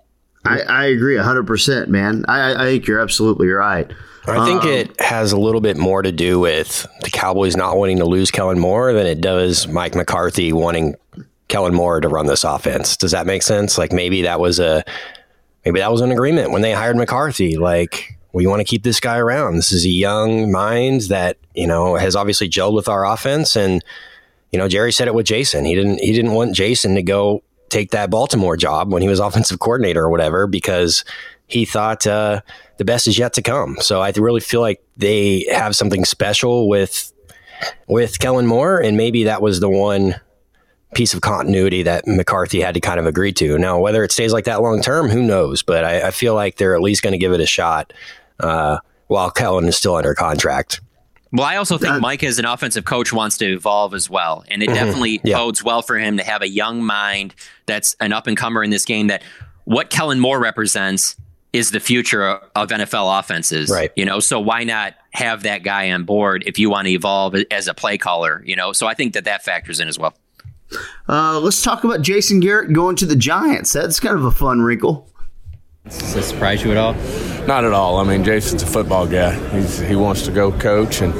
[0.44, 2.24] I, I agree 100%, man.
[2.26, 3.90] I, I think you're absolutely right.
[4.26, 7.76] I think um, it has a little bit more to do with the Cowboys not
[7.76, 10.94] wanting to lose Kellen Moore than it does Mike McCarthy wanting
[11.50, 12.96] Kellen Moore to run this offense.
[12.96, 13.76] Does that make sense?
[13.76, 14.82] Like maybe that was a
[15.64, 17.58] maybe that was an agreement when they hired McCarthy.
[17.58, 19.56] Like we want to keep this guy around.
[19.56, 23.84] This is a young mind that you know has obviously gelled with our offense, and
[24.52, 25.64] you know Jerry said it with Jason.
[25.64, 29.20] He didn't he didn't want Jason to go take that Baltimore job when he was
[29.20, 31.04] offensive coordinator or whatever because
[31.46, 32.40] he thought uh,
[32.78, 33.76] the best is yet to come.
[33.80, 37.12] So I really feel like they have something special with
[37.88, 40.14] with Kellen Moore, and maybe that was the one
[40.94, 43.58] piece of continuity that McCarthy had to kind of agree to.
[43.58, 45.62] Now, whether it stays like that long term, who knows?
[45.62, 47.92] But I, I, feel like they're at least going to give it a shot
[48.40, 50.80] uh, while Kellen is still under contract.
[51.32, 54.62] Well, I also think Mike, as an offensive coach, wants to evolve as well, and
[54.62, 54.74] it mm-hmm.
[54.74, 55.36] definitely yeah.
[55.36, 58.70] bodes well for him to have a young mind that's an up and comer in
[58.70, 59.06] this game.
[59.06, 59.22] That
[59.64, 61.14] what Kellen Moore represents
[61.52, 63.92] is the future of NFL offenses, right?
[63.94, 67.36] You know, so why not have that guy on board if you want to evolve
[67.52, 68.42] as a play caller?
[68.44, 70.14] You know, so I think that that factors in as well.
[71.08, 73.72] Uh, let's talk about Jason Garrett going to the Giants.
[73.72, 75.08] That's kind of a fun wrinkle.
[75.84, 76.94] Does that surprise you at all?
[77.46, 77.96] Not at all.
[77.96, 79.32] I mean, Jason's a football guy.
[79.50, 81.14] He's, he wants to go coach, and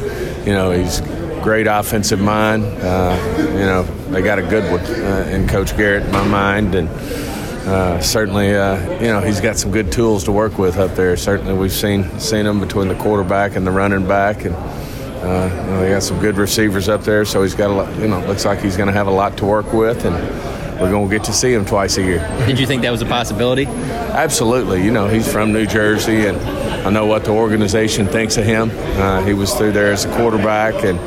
[0.47, 1.01] you know he's
[1.43, 2.65] great offensive mind.
[2.65, 6.75] Uh, you know they got a good one uh, in Coach Garrett, in my mind,
[6.75, 6.89] and
[7.67, 11.17] uh, certainly uh, you know he's got some good tools to work with up there.
[11.17, 14.55] Certainly we've seen seen him between the quarterback and the running back, and
[15.23, 17.99] uh, you know, he got some good receivers up there, so he's got a lot.
[17.99, 20.15] You know, looks like he's going to have a lot to work with, and
[20.81, 22.27] we're going to get to see him twice a year.
[22.47, 23.67] Did you think that was a possibility?
[23.67, 24.83] Absolutely.
[24.83, 28.71] You know, he's from New Jersey, and I know what the organization thinks of him.
[28.73, 30.99] Uh, he was through there as a quarterback, and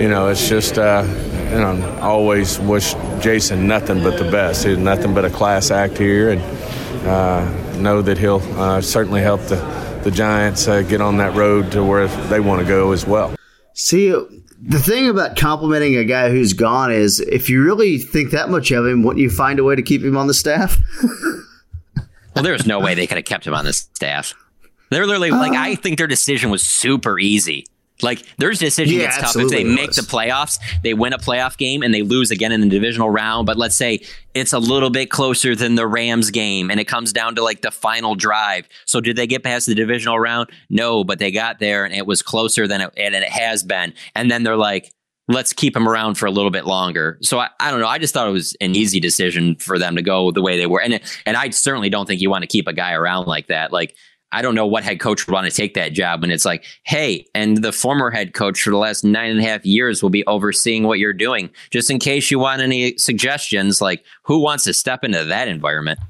[0.00, 0.78] you know, it's just.
[0.78, 1.04] Uh,
[1.44, 4.64] you know, always wish Jason nothing but the best.
[4.64, 6.40] He's nothing but a class act here, and
[7.06, 11.72] uh, know that he'll uh, certainly help the the Giants uh, get on that road
[11.72, 13.34] to where they want to go as well.
[13.72, 18.50] See, the thing about complimenting a guy who's gone is if you really think that
[18.50, 20.80] much of him, wouldn't you find a way to keep him on the staff?
[22.34, 24.34] well, there's no way they could have kept him on the staff.
[24.90, 27.66] They're literally uh, like, I think their decision was super easy.
[28.02, 31.56] Like their decision yeah, gets tough if they make the playoffs, they win a playoff
[31.56, 33.46] game and they lose again in the divisional round.
[33.46, 34.00] But let's say
[34.34, 37.62] it's a little bit closer than the Rams game and it comes down to like
[37.62, 38.68] the final drive.
[38.84, 40.50] So did they get past the divisional round?
[40.68, 43.94] No, but they got there and it was closer than it, and it has been.
[44.16, 44.92] And then they're like,
[45.28, 47.18] let's keep him around for a little bit longer.
[47.22, 47.86] So I, I don't know.
[47.86, 50.66] I just thought it was an easy decision for them to go the way they
[50.66, 50.82] were.
[50.82, 53.72] And and I certainly don't think you want to keep a guy around like that.
[53.72, 53.94] Like
[54.34, 56.64] I don't know what head coach would want to take that job when it's like,
[56.82, 60.10] hey, and the former head coach for the last nine and a half years will
[60.10, 61.50] be overseeing what you're doing.
[61.70, 66.00] Just in case you want any suggestions, like who wants to step into that environment?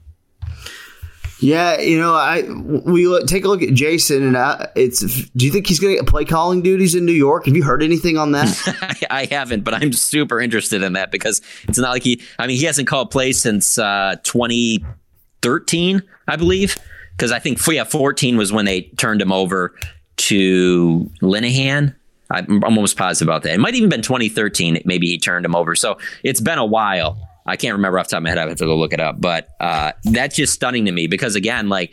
[1.41, 2.43] Yeah, you know, I
[2.87, 5.01] we look, take a look at Jason, and I, it's.
[5.31, 7.45] Do you think he's going to get play calling duties in New York?
[7.45, 9.07] Have you heard anything on that?
[9.11, 12.23] I haven't, but I'm super interested in that because it's not like he.
[12.39, 16.79] I mean, he hasn't called plays since uh, 2013, I believe
[17.17, 19.75] because I think yeah, 14 was when they turned him over
[20.17, 21.95] to Linehan.
[22.31, 23.55] I'm almost positive about that.
[23.55, 24.83] It might even been 2013.
[24.85, 25.75] Maybe he turned him over.
[25.75, 27.19] So it's been a while.
[27.47, 28.39] I can't remember off the top of my head.
[28.39, 29.21] I have to go look it up.
[29.21, 31.93] But uh, that's just stunning to me because again, like,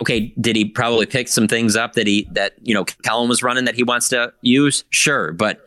[0.00, 3.42] okay, did he probably pick some things up that he that you know Kellen was
[3.42, 4.84] running that he wants to use?
[4.90, 5.66] Sure, but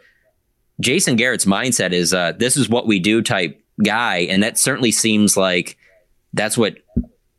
[0.79, 4.91] Jason Garrett's mindset is uh, this is what we do type guy, and that certainly
[4.91, 5.77] seems like
[6.33, 6.77] that's what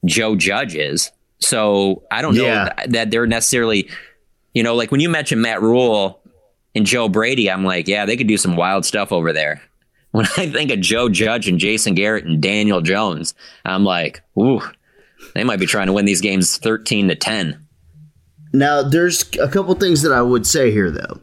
[0.04, 1.10] Joe Judge is.
[1.38, 2.86] So I don't know yeah.
[2.86, 3.88] that they're necessarily,
[4.52, 6.20] you know, like when you mentioned Matt Rhule
[6.74, 9.62] and Joe Brady, I'm like, yeah, they could do some wild stuff over there.
[10.14, 14.62] When I think of Joe Judge and Jason Garrett and Daniel Jones, I'm like, ooh,
[15.34, 17.66] they might be trying to win these games 13 to 10.
[18.52, 21.20] Now, there's a couple things that I would say here, though.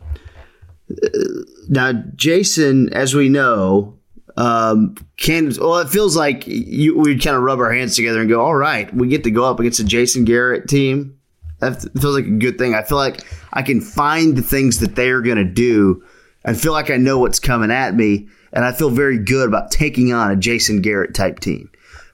[0.91, 3.97] Uh, now, Jason, as we know,
[4.37, 8.29] um, can well, it feels like you, we'd kind of rub our hands together and
[8.29, 11.17] go, all right, we get to go up against a Jason Garrett team.
[11.59, 12.73] That feels like a good thing.
[12.73, 16.03] I feel like I can find the things that they are going to do
[16.43, 18.27] and feel like I know what's coming at me.
[18.53, 21.69] And I feel very good about taking on a Jason Garrett type team.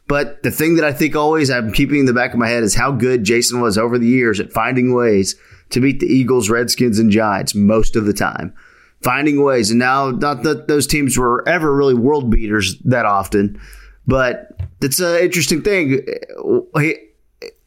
[0.07, 2.63] But the thing that I think always I'm keeping in the back of my head
[2.63, 5.35] is how good Jason was over the years at finding ways
[5.69, 8.53] to beat the Eagles, Redskins, and Giants most of the time
[9.07, 9.69] finding ways.
[9.69, 13.57] And now, not that those teams were ever really world beaters that often,
[14.05, 16.05] but it's an interesting thing.
[16.77, 16.97] He,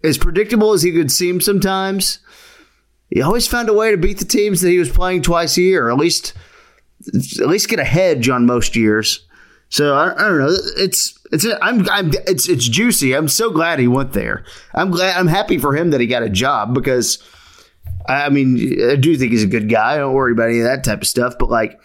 [0.04, 2.18] as predictable as he could seem sometimes,
[3.08, 5.62] he always found a way to beat the teams that he was playing twice a
[5.62, 6.34] year, at least
[7.40, 9.26] at least get a hedge on most years.
[9.70, 10.54] So I, I don't know.
[10.76, 13.14] It's it's I'm I'm it's it's juicy.
[13.14, 14.44] I'm so glad he went there.
[14.74, 17.16] I'm glad I'm happy for him that he got a job because
[18.08, 19.94] I mean, I do think he's a good guy.
[19.94, 21.34] I don't worry about any of that type of stuff.
[21.38, 21.80] But like,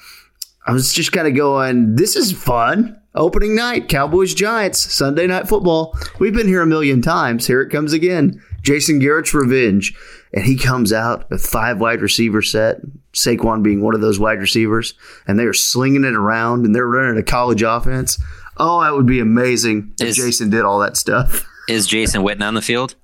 [0.66, 3.00] I was just kind of going, this is fun.
[3.14, 5.98] Opening night, Cowboys Giants, Sunday night football.
[6.20, 7.48] We've been here a million times.
[7.48, 8.42] Here it comes again.
[8.62, 9.94] Jason Garrett's revenge.
[10.34, 12.82] And he comes out with five wide receiver set,
[13.14, 14.94] Saquon being one of those wide receivers,
[15.28, 18.22] and they're slinging it around and they're running a college offense.
[18.58, 21.48] Oh, that would be amazing if is, Jason did all that stuff.
[21.70, 22.96] Is Jason Witten on the field?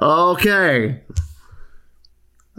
[0.00, 1.00] Okay.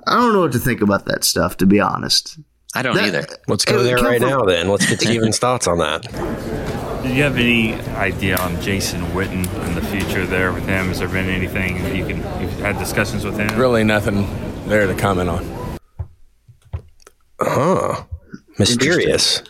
[0.07, 2.39] I don't know what to think about that stuff, to be honest.
[2.75, 3.25] I don't That- either.
[3.47, 4.43] Let's go there right from- now.
[4.43, 6.03] Then let's get Stephen's thoughts on that.
[7.03, 10.87] Do you have any idea on Jason Witten and the future there with him?
[10.87, 13.57] Has there been anything that you can you've had discussions with him?
[13.57, 14.27] Really nothing
[14.67, 15.45] there to comment on.
[17.39, 18.03] Huh?
[18.57, 19.43] Mysterious.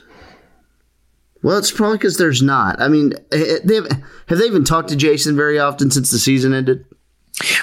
[1.42, 2.82] Well, it's probably because there's not.
[2.82, 3.88] I mean, they have,
[4.28, 6.86] have they even talked to Jason very often since the season ended?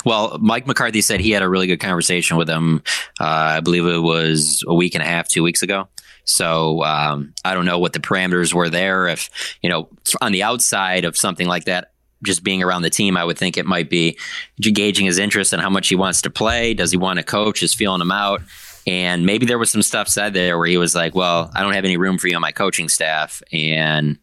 [0.04, 2.82] Well, Mike McCarthy said he had a really good conversation with him.
[3.20, 3.24] Uh,
[3.58, 5.88] I believe it was a week and a half, two weeks ago.
[6.24, 9.08] So um, I don't know what the parameters were there.
[9.08, 9.88] If you know,
[10.20, 11.92] on the outside of something like that,
[12.24, 14.18] just being around the team, I would think it might be
[14.60, 16.72] gauging his interest and how much he wants to play.
[16.72, 17.62] Does he want to coach?
[17.62, 18.40] Is feeling him out?
[18.86, 21.74] And maybe there was some stuff said there where he was like, "Well, I don't
[21.74, 24.18] have any room for you on my coaching staff," and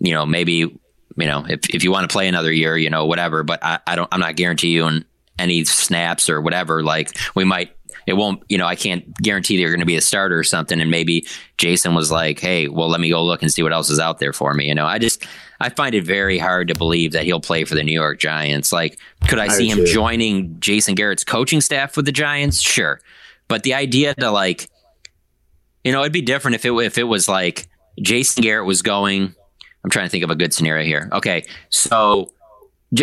[0.00, 0.78] you know, maybe
[1.16, 3.42] you know, if, if you want to play another year, you know, whatever.
[3.42, 5.04] But I, I don't, I'm not guaranteeing you
[5.38, 6.82] any snaps or whatever.
[6.82, 9.96] Like we might, it won't, you know, I can't guarantee that you're going to be
[9.96, 10.80] a starter or something.
[10.80, 13.90] And maybe Jason was like, hey, well, let me go look and see what else
[13.90, 14.66] is out there for me.
[14.66, 15.24] You know, I just,
[15.60, 18.72] I find it very hard to believe that he'll play for the New York Giants.
[18.72, 18.98] Like,
[19.28, 22.60] could I, see him joining Jason Garrett's coaching staff with the Giants?
[22.60, 23.00] Sure.
[23.46, 24.68] But the idea to like,
[25.84, 27.68] you know, it'd be different if it if it was like
[28.00, 29.34] Jason Garrett was going.
[29.84, 31.08] I'm trying to think of a good scenario here.
[31.12, 32.32] Okay, so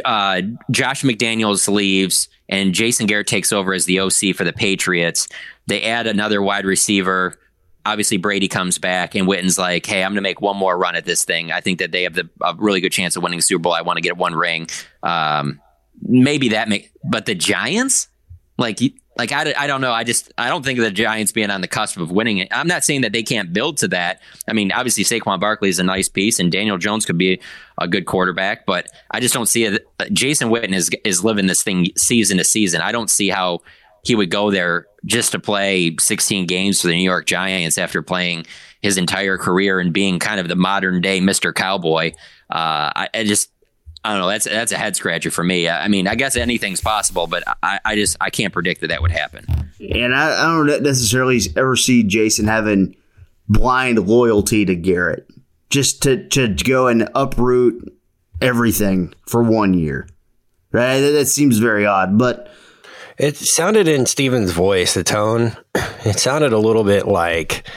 [0.06, 5.28] uh, Josh McDaniels leaves and Jason Garrett takes over as the OC for the Patriots.
[5.68, 7.40] They add another wide receiver.
[7.86, 10.96] Obviously, Brady comes back, and Witten's like, "Hey, I'm going to make one more run
[10.96, 11.52] at this thing.
[11.52, 13.74] I think that they have the, a really good chance of winning the Super Bowl.
[13.74, 14.68] I want to get one ring.
[15.02, 15.62] Um,
[16.02, 18.10] maybe that make, but the Giants,
[18.58, 18.80] like,
[19.20, 19.92] like I, I don't know.
[19.92, 22.48] I just I don't think the Giants being on the cusp of winning it.
[22.52, 24.22] I'm not saying that they can't build to that.
[24.48, 27.42] I mean, obviously Saquon Barkley is a nice piece, and Daniel Jones could be
[27.78, 29.86] a good quarterback, but I just don't see it.
[30.14, 32.82] Jason Witten is is living this thing season to season.
[32.82, 33.60] I don't see how
[34.04, 38.02] he would go there just to play 16 games for the New York Giants after
[38.02, 38.46] playing
[38.82, 41.54] his entire career and being kind of the modern day Mr.
[41.54, 42.14] Cowboy.
[42.50, 43.52] Uh, I, I just
[44.04, 44.30] I don't know.
[44.30, 45.68] That's that's a head scratcher for me.
[45.68, 49.02] I mean, I guess anything's possible, but I, I just I can't predict that that
[49.02, 49.46] would happen.
[49.94, 52.96] And I, I don't necessarily ever see Jason having
[53.48, 55.28] blind loyalty to Garrett,
[55.70, 57.94] just to, to go and uproot
[58.42, 60.08] everything for one year.
[60.72, 61.00] Right?
[61.00, 62.50] That, that seems very odd, but
[63.20, 65.58] It sounded in Stephen's voice, the tone.
[66.06, 67.68] It sounded a little bit like,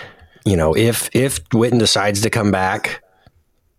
[0.46, 3.02] you know, if if Witten decides to come back,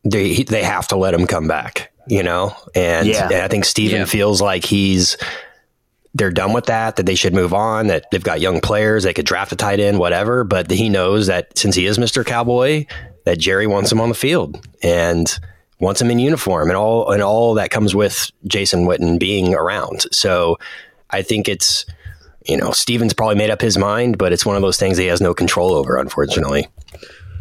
[0.03, 1.92] they they have to let him come back.
[2.07, 3.25] You know, and, Yeah.
[3.25, 4.05] and I think Stephen Yeah.
[4.05, 5.15] feels like he's
[6.15, 6.97] they're done with that.
[6.97, 7.87] That they should move on.
[7.87, 9.03] That they've got young players.
[9.03, 10.43] They could draft a tight end, whatever.
[10.43, 12.85] But he knows that since he is Mister Cowboy,
[13.25, 15.33] that Jerry wants him on the field and
[15.79, 20.03] wants him in uniform and all and all that comes with Jason Witten being around.
[20.11, 20.57] So
[21.09, 21.85] I think it's
[22.45, 25.07] you know Stephen's probably made up his mind, but it's one of those things he
[25.07, 26.67] has no control over, unfortunately.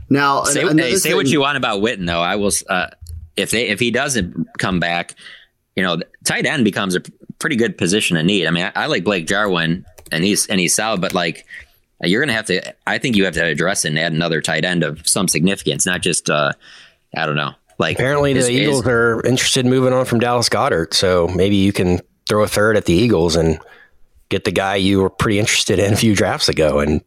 [0.09, 2.21] now Say, another hey, say what you want about Witten, though.
[2.23, 2.53] I will.
[2.69, 2.87] Uh,
[3.37, 5.15] if they if he doesn't come back,
[5.77, 7.01] you know, tight end becomes a
[7.39, 8.47] pretty good position to need.
[8.47, 11.47] I mean, I, I like Blake Jarwin, and he's and he's solid, but like
[12.03, 12.75] you're gonna have to.
[12.87, 15.87] I think you have to address it and add another tight end of some significance,
[15.87, 16.29] not just.
[16.31, 16.53] uh
[17.17, 17.53] I don't know.
[17.79, 21.29] Like Apparently, the is- is- Eagles are interested in moving on from Dallas Goedert, so
[21.29, 23.59] maybe you can throw a third at the Eagles and
[24.31, 27.03] get the guy you were pretty interested in a few drafts ago, and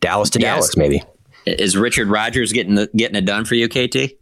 [0.00, 0.54] Dallas to Yes.
[0.56, 1.02] Dallas, maybe.
[1.46, 4.12] is Richard Rogers getting the, getting it done for you, KT?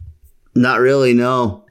[0.55, 1.65] Not really, no.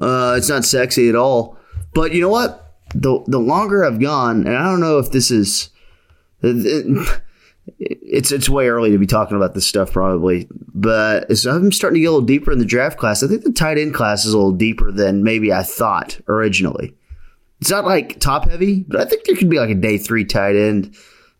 [0.00, 1.56] Uh, it's not sexy at all.
[1.94, 2.64] But you know what?
[2.94, 5.70] The the longer I've gone, and I don't know if this is,
[6.42, 10.48] it's it's way early to be talking about this stuff probably.
[10.74, 13.44] But as I'm starting to get a little deeper in the draft class, I think
[13.44, 16.94] the tight end class is a little deeper than maybe I thought originally.
[17.60, 20.24] It's not like top heavy, but I think there could be like a day three
[20.24, 20.94] tight end,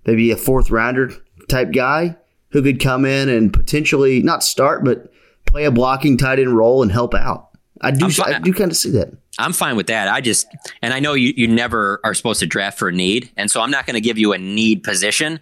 [0.04, 1.12] maybe a fourth rounder
[1.48, 2.16] type guy
[2.50, 5.12] who could come in and potentially not start, but
[5.48, 7.46] play a blocking tight end role and help out.
[7.80, 9.12] I do, fi- I do kind of see that.
[9.38, 10.08] I'm fine with that.
[10.08, 10.48] I just,
[10.82, 13.30] and I know you, you never are supposed to draft for a need.
[13.36, 15.38] And so I'm not going to give you a need position,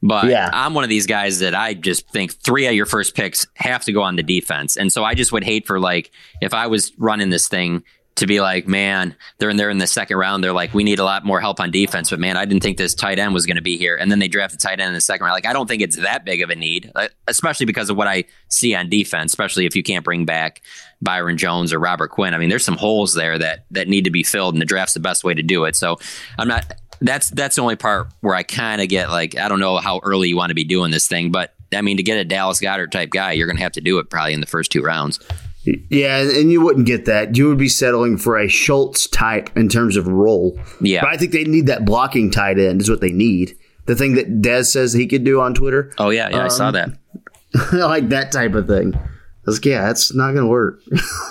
[0.00, 0.50] but Yeah.
[0.52, 3.82] I'm one of these guys that I just think three of your first picks have
[3.86, 4.76] to go on the defense.
[4.76, 7.82] And so I just would hate for like, if I was running this thing
[8.20, 10.42] to be like, man, they're in there in the second round.
[10.44, 12.78] They're like, we need a lot more help on defense, but man, I didn't think
[12.78, 13.96] this tight end was going to be here.
[13.96, 15.34] And then they draft a tight end in the second round.
[15.34, 18.06] Like, I don't think it's that big of a need, uh, especially because of what
[18.06, 20.62] I see on defense, especially if you can't bring back
[21.02, 22.34] Byron Jones or Robert Quinn.
[22.34, 24.94] I mean, there's some holes there that, that need to be filled and the draft's
[24.94, 25.74] the best way to do it.
[25.74, 25.98] So
[26.38, 29.60] I'm not, that's, that's the only part where I kind of get like, I don't
[29.60, 32.18] know how early you want to be doing this thing, but I mean, to get
[32.18, 34.46] a Dallas Goedert type guy, you're going to have to do it probably in the
[34.46, 35.20] first two rounds.
[35.64, 37.36] Yeah, and you wouldn't get that.
[37.36, 40.58] You would be settling for a Schultz type in terms of role.
[40.80, 41.02] Yeah.
[41.02, 43.56] But I think they need that blocking tight end is what they need.
[43.86, 45.92] The thing that Dez says he could do on Twitter.
[45.98, 46.90] Oh yeah, yeah, I saw that.
[47.72, 48.94] like that type of thing.
[48.94, 49.00] I
[49.46, 50.80] was like, yeah, that's not going to work.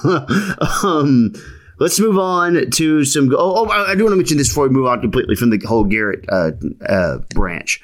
[0.83, 1.33] um,
[1.79, 3.33] let's move on to some.
[3.33, 5.59] Oh, oh, I do want to mention this before we move on completely from the
[5.65, 6.51] whole Garrett uh,
[6.85, 7.81] uh, branch.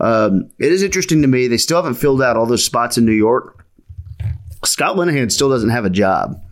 [0.00, 1.48] Um, it is interesting to me.
[1.48, 3.57] They still haven't filled out all those spots in New York.
[4.64, 6.42] Scott Linehan still doesn't have a job.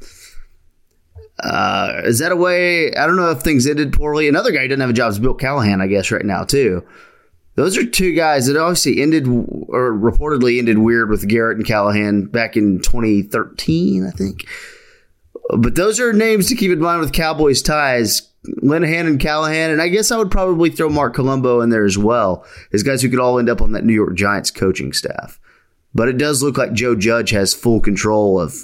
[1.39, 2.95] Uh, is that a way?
[2.95, 4.29] I don't know if things ended poorly.
[4.29, 6.87] Another guy who doesn't have a job is Bill Callahan, I guess, right now, too.
[7.57, 12.27] Those are two guys that obviously ended or reportedly ended weird with Garrett and Callahan
[12.27, 14.47] back in 2013, I think.
[15.57, 18.31] But those are names to keep in mind with Cowboys ties.
[18.63, 21.99] Linehan and Callahan, and I guess I would probably throw Marc Colombo in there as
[21.99, 25.41] well, as guys who could all end up on that New York Giants coaching staff.
[25.97, 28.55] But it does look like Joe Judge has full control of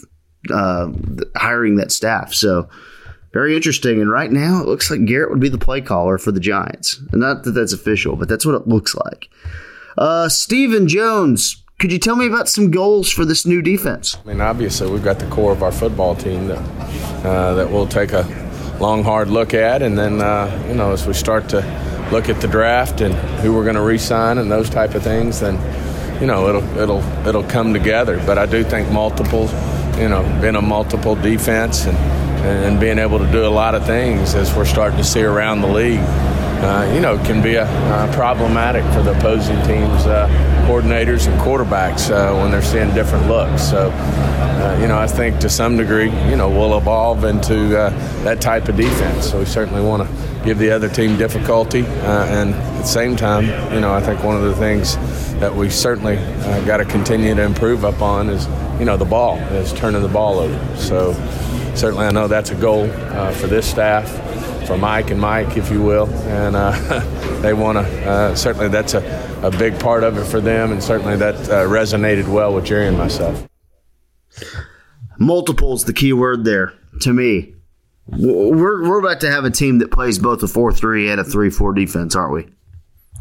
[0.52, 0.88] uh,
[1.34, 2.34] hiring that staff.
[2.34, 2.68] So
[3.32, 4.02] very interesting.
[4.02, 7.00] And right now, it looks like Garrett would be the play caller for the Giants.
[7.10, 9.30] And not that that's official, but that's what it looks like.
[9.96, 14.18] Uh, Stephen Jones, could you tell me about some goals for this new defense?
[14.22, 16.58] I mean, obviously, we've got the core of our football team that,
[17.24, 18.24] uh, that we'll take a
[18.78, 19.80] long, hard look at.
[19.80, 23.54] And then, uh, you know, as we start to look at the draft and who
[23.54, 25.56] we're going to re-sign and those type of things, then,
[26.22, 28.22] you know, it'll it'll it'll come together.
[28.24, 29.50] But I do think multiple,
[29.98, 31.96] you know, being a multiple defense and
[32.46, 35.62] and being able to do a lot of things as we're starting to see around
[35.62, 37.66] the league, uh, you know, can be a,
[38.12, 40.28] problematic for the opposing teams, uh,
[40.66, 43.62] coordinators and quarterbacks uh, when they're seeing different looks.
[43.62, 47.90] So, uh, you know, I think to some degree, you know, we'll evolve into uh,
[48.22, 49.30] that type of defense.
[49.30, 53.46] So we certainly want to give the other team difficulty, and at the same time,
[53.72, 54.96] you know, I think one of the things
[55.43, 56.14] that we certainly
[56.64, 58.47] got to continue to improve upon is,
[58.78, 60.76] you know, the ball is turning the ball over.
[60.76, 61.14] So
[61.74, 64.09] certainly I know that's a goal uh, for this staff,
[64.68, 66.70] for Mike and Mike, if you will, and uh,
[67.43, 68.09] they want to.
[68.09, 71.66] Uh, certainly, that's a, a big part of it for them, and certainly that uh,
[71.66, 73.45] resonated well with Jerry and myself.
[75.18, 77.53] Multiple is the key word there to me.
[78.07, 81.24] We're we're about to have a team that plays both a four three and a
[81.24, 82.49] three four defense, aren't we?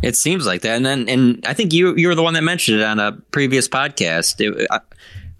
[0.04, 2.43] It seems like that, and then and I think you you were the one that
[2.43, 4.36] mentioned it on a previous podcast.
[4.39, 4.68] It,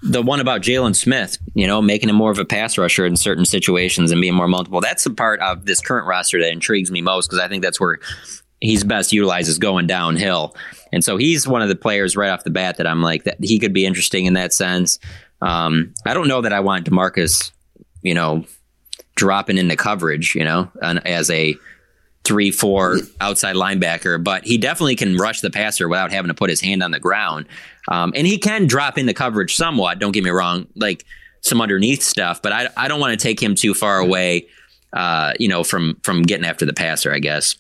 [0.04, 3.16] the one about Jaylon Smith, you know, making him more of a pass rusher in
[3.16, 4.82] certain situations and being more multiple.
[4.82, 7.80] That's the part of this current roster that intrigues me most because I think that's
[7.80, 8.00] where
[8.60, 10.56] he's best utilized is going downhill.
[10.92, 13.38] And so he's one of the players right off the bat that I'm like that
[13.42, 15.00] he could be interesting in that sense.
[15.42, 17.52] Um, I don't know that I want DeMarcus,
[18.02, 18.46] you know,
[19.16, 21.56] dropping into coverage, you know, as a
[22.24, 26.50] three, four outside linebacker, but he definitely can rush the passer without having to put
[26.50, 27.48] his hand on the ground.
[27.88, 30.00] Um, and he can drop into coverage somewhat.
[30.00, 31.04] Don't get me wrong, like
[31.42, 34.48] some underneath stuff, but I, I don't want to take him too far away,
[34.94, 37.12] uh, you know, from from getting after the passer.
[37.12, 37.56] I guess.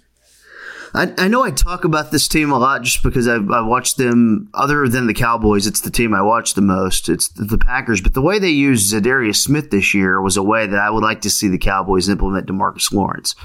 [0.93, 3.95] I, I know I talk about this team a lot just because I've, I watched
[3.95, 4.49] them.
[4.53, 7.07] Other than the Cowboys, it's the team I watch the most.
[7.07, 8.01] It's the, the Packers.
[8.01, 11.03] But the way they used Za'Darius Smith this year was a way that I would
[11.03, 13.35] like to see the Cowboys implement DeMarcus Lawrence.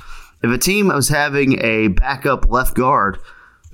[0.47, 3.19] If a team was having a backup left guard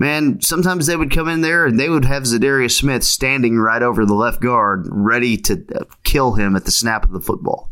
[0.03, 3.83] man, sometimes they would come in there and they would have Za'Darius Smith standing right
[3.83, 7.70] over the left guard, ready to uh, kill him at the snap of the football.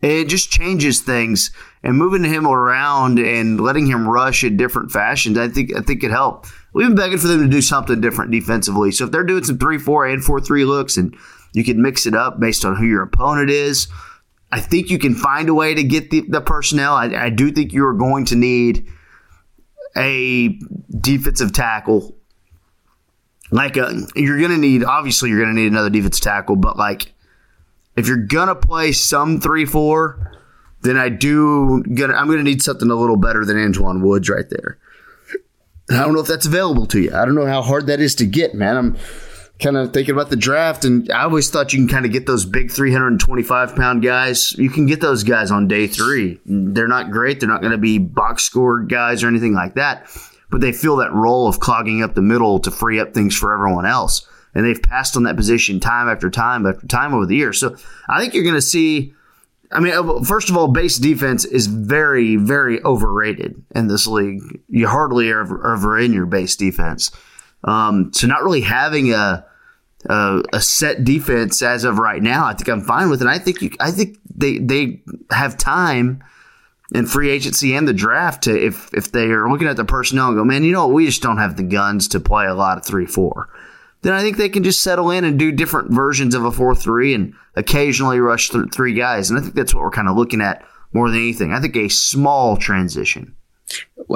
[0.00, 1.50] It just changes things,
[1.82, 6.00] and moving him around and letting him rush in different fashions, I think I think
[6.00, 6.46] could help.
[6.72, 8.92] We've been begging for them to do something different defensively.
[8.92, 11.16] So if they're doing some three four and four three looks, and
[11.52, 13.88] you can mix it up based on who your opponent is,
[14.50, 16.94] I think you can find a way to get the, the personnel.
[16.94, 18.86] I, I do think you are going to need
[19.96, 20.58] a
[21.00, 22.14] defensive tackle.
[23.50, 27.12] Like a, uh, you're gonna need obviously you're gonna need another defensive tackle, but like
[27.96, 30.38] if you're gonna play some three four,
[30.82, 34.48] then I do gonna I'm gonna need something a little better than Antwaun Woods right
[34.50, 34.78] there.
[35.90, 37.14] I don't know if that's available to you.
[37.14, 38.76] I don't know how hard that is to get, man.
[38.76, 38.96] I'm
[39.60, 42.26] kind of thinking about the draft, and I always thought you can kind of get
[42.26, 44.52] those big 325 pound guys.
[44.52, 46.40] You can get those guys on day three.
[46.46, 47.40] They're not great.
[47.40, 50.06] They're not going to be box score guys or anything like that,
[50.50, 53.52] but they fill that role of clogging up the middle to free up things for
[53.52, 54.26] everyone else.
[54.54, 57.58] And they've passed on that position time after time after time over the years.
[57.58, 57.76] So
[58.08, 59.14] I think you're going to see.
[59.70, 64.62] I mean, first of all, base defense is very, very overrated in this league.
[64.68, 67.10] You hardly ever, ever in your base defense.
[67.64, 69.44] Um, so not really having a,
[70.08, 73.28] a, a set defense as of right now, I think I'm fine with it.
[73.28, 76.22] I think you, I think they they have time
[76.94, 80.28] in free agency and the draft to if if they are looking at the personnel
[80.28, 82.54] and go, man, you know what, we just don't have the guns to play a
[82.54, 83.48] lot of three four.
[84.02, 86.74] then I think they can just settle in and do different versions of a 4
[86.74, 89.28] 3 and occasionally rush th- three guys.
[89.28, 91.52] And I think that's what we're kind of looking at more than anything.
[91.52, 93.34] I think a small transition.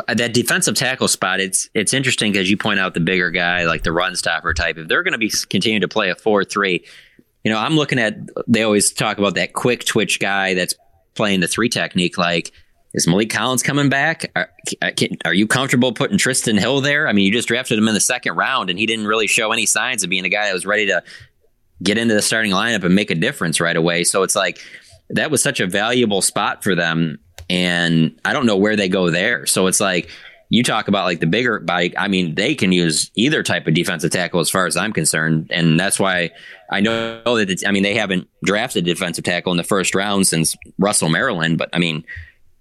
[0.09, 3.83] That defensive tackle spot, it's it's interesting because you point out the bigger guy, like
[3.83, 4.79] the run stopper type.
[4.79, 6.85] If they're going to be continuing to play a four three,
[7.45, 8.17] you know, I'm looking at.
[8.47, 10.75] They always talk about that quick twitch guy that's
[11.15, 12.17] playing the three technique.
[12.17, 12.53] Like,
[12.95, 14.31] is Maliek Collins coming back?
[14.37, 14.51] Are,
[15.25, 17.09] are, you comfortable putting Trysten Hill there?
[17.09, 19.51] I mean, you just drafted him in the second round, and he didn't really show
[19.53, 21.03] any signs of being a guy that was ready to
[21.83, 24.05] get into the starting lineup and make a difference right away.
[24.05, 24.61] So it's like
[25.11, 29.11] that was such a valuable spot for them, and I don't know where they go
[29.11, 29.47] there.
[29.47, 30.11] So it's like
[30.49, 31.95] you talk about like the bigger bike.
[31.97, 35.51] I mean, they can use either type of defensive tackle as far as I'm concerned,
[35.51, 36.31] and that's why
[36.71, 37.51] I know that.
[37.51, 41.59] it's, I mean, they haven't drafted defensive tackle in the first round since Russell Maryland,
[41.59, 42.05] but I mean,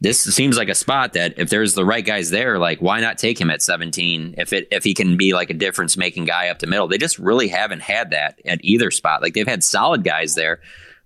[0.02, 3.20] this seems like a spot that if there's the right guys there, like why not
[3.20, 6.50] take him at 17 if it if he can be like a difference making guy
[6.50, 6.88] up the middle.
[6.88, 9.22] They just really haven't had that at either spot.
[9.22, 10.60] Like they've had solid guys there,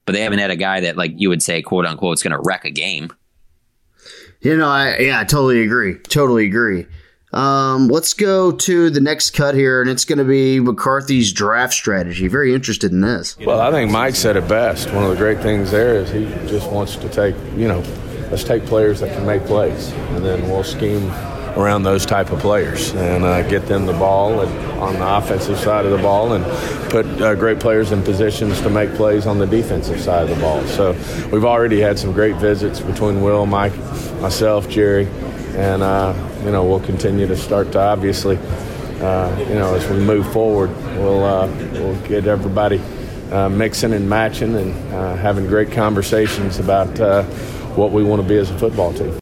[0.05, 2.31] but they haven't had a guy that like you would say quote unquote is going
[2.31, 3.11] to wreck a game.
[4.45, 5.95] You know, I yeah, I totally agree.
[5.95, 6.85] Totally agree.
[7.33, 11.73] Um, let's go to the next cut here, and it's going to be McCarthy's draft
[11.73, 12.27] strategy.
[12.27, 13.35] Very interested in this.
[13.39, 14.91] Well, I think Mike said it best.
[14.91, 17.79] One of the great things there is he just wants to take, you know,
[18.29, 21.09] let's take players that can make plays, and then we'll scheme
[21.55, 25.57] around those type of players and uh, get them the ball and, on the offensive
[25.57, 26.43] side of the ball and
[26.89, 30.41] put uh, great players in positions to make plays on the defensive side of the
[30.41, 30.61] ball.
[30.65, 30.91] So
[31.31, 33.75] we've already had some great visits between Will, Mike,
[34.19, 35.07] myself, Jerry,
[35.55, 38.37] and uh, you know we'll continue to start to obviously.
[38.95, 42.81] Uh, you know, as we move forward, we'll uh, we'll get everybody
[43.29, 44.73] uh, mixing and matching and
[45.19, 46.87] having great conversations about
[47.75, 49.19] what we want to be as a football team.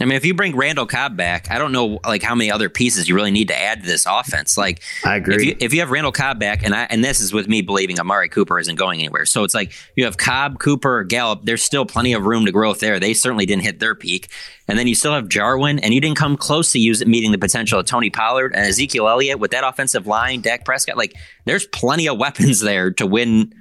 [0.00, 2.68] I mean, if you bring Randall Cobb back, I don't know like how many other
[2.68, 4.56] pieces you really need to add to this offense.
[4.56, 5.34] Like, I agree.
[5.34, 7.62] If you, if you have Randall Cobb back, and I and this is with me
[7.62, 11.44] believing Amari Cooper isn't going anywhere, so it's like you have Cobb, Cooper, Gallup.
[11.44, 13.00] There's still plenty of room to growth there.
[13.00, 14.28] They certainly didn't hit their peak,
[14.68, 17.38] and then you still have Jarwin, and you didn't come close to using meeting the
[17.38, 20.42] potential of Tony Pollard and Ezekiel Elliott with that offensive line.
[20.42, 23.52] Dak Prescott, like, there's plenty of weapons there to win,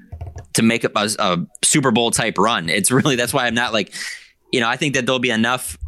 [0.54, 2.70] to make a, a Super Bowl type run.
[2.70, 3.92] It's really that's why I'm not like,
[4.52, 5.80] you know, I think that there'll be enough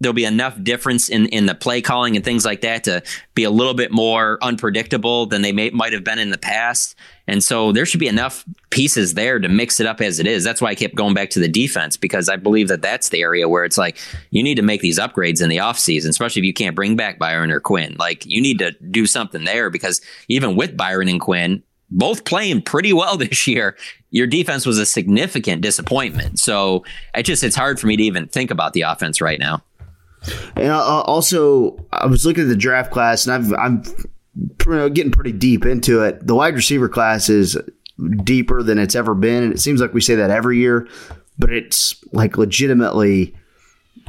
[0.00, 3.02] there'll be enough difference in, in the play calling and things like that to
[3.34, 6.94] be a little bit more unpredictable than they may, might have been in the past.
[7.26, 10.42] And so there should be enough pieces there to mix it up as it is.
[10.42, 13.20] That's why I kept going back to the defense because I believe that that's the
[13.20, 13.98] area where it's like
[14.30, 17.18] you need to make these upgrades in the offseason, especially if you can't bring back
[17.18, 17.94] Byron or Quinn.
[17.98, 22.62] Like you need to do something there because even with Byron and Quinn, both playing
[22.62, 23.76] pretty well this year,
[24.10, 26.38] your defense was a significant disappointment.
[26.38, 26.84] So
[27.14, 29.62] it just it's hard for me to even think about the offense right now.
[30.56, 33.82] And uh, also, I was looking at the draft class, and I've, I'm
[34.92, 36.26] getting pretty deep into it.
[36.26, 37.56] The wide receiver class is
[38.24, 40.88] deeper than it's ever been, and it seems like we say that every year,
[41.38, 43.34] but it's like legitimately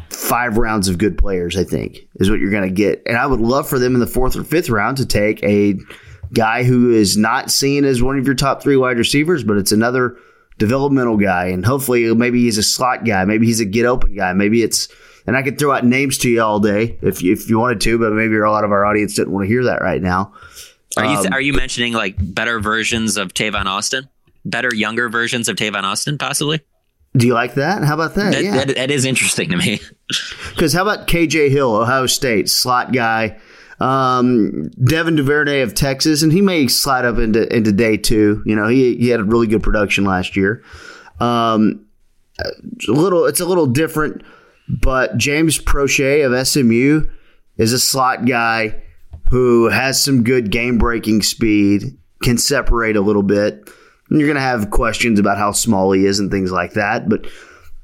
[0.09, 1.57] five rounds of good players.
[1.57, 3.99] I think is what you're going to get, and I would love for them in
[3.99, 5.76] the fourth or fifth round to take a
[6.34, 9.72] guy who is not seen as one of your top three wide receivers, but it's
[9.72, 10.18] another
[10.57, 14.32] developmental guy, and hopefully maybe he's a slot guy, maybe he's a get open guy,
[14.34, 14.88] maybe it's
[15.28, 17.82] and I could throw out names to you all day if you, if you wanted
[17.82, 20.34] to, but maybe a lot of our audience didn't want to hear that right now.
[20.98, 24.10] Are you um, are you mentioning like better versions of Tavon Austin,
[24.44, 26.62] better younger versions of Tavon Austin, possibly?
[27.16, 27.84] Do you like that?
[27.84, 28.34] How about that?
[28.34, 29.80] that yeah, that, that is interesting to me.
[30.50, 33.40] Because how about KJ Hill, Ohio State slot guy,
[33.80, 38.44] um, Devin Duvernay of Texas, and he may slide up into into day two.
[38.46, 40.62] You know, he he had a really good production last year.
[41.22, 41.86] Um,
[42.40, 44.24] a little, it's a little different
[44.80, 47.10] but James Proche of SMU
[47.58, 48.82] is a slot guy
[49.30, 53.70] who has some good game breaking speed, can separate a little bit.
[54.10, 57.08] And you're going to have questions about how small he is and things like that.
[57.08, 57.26] But,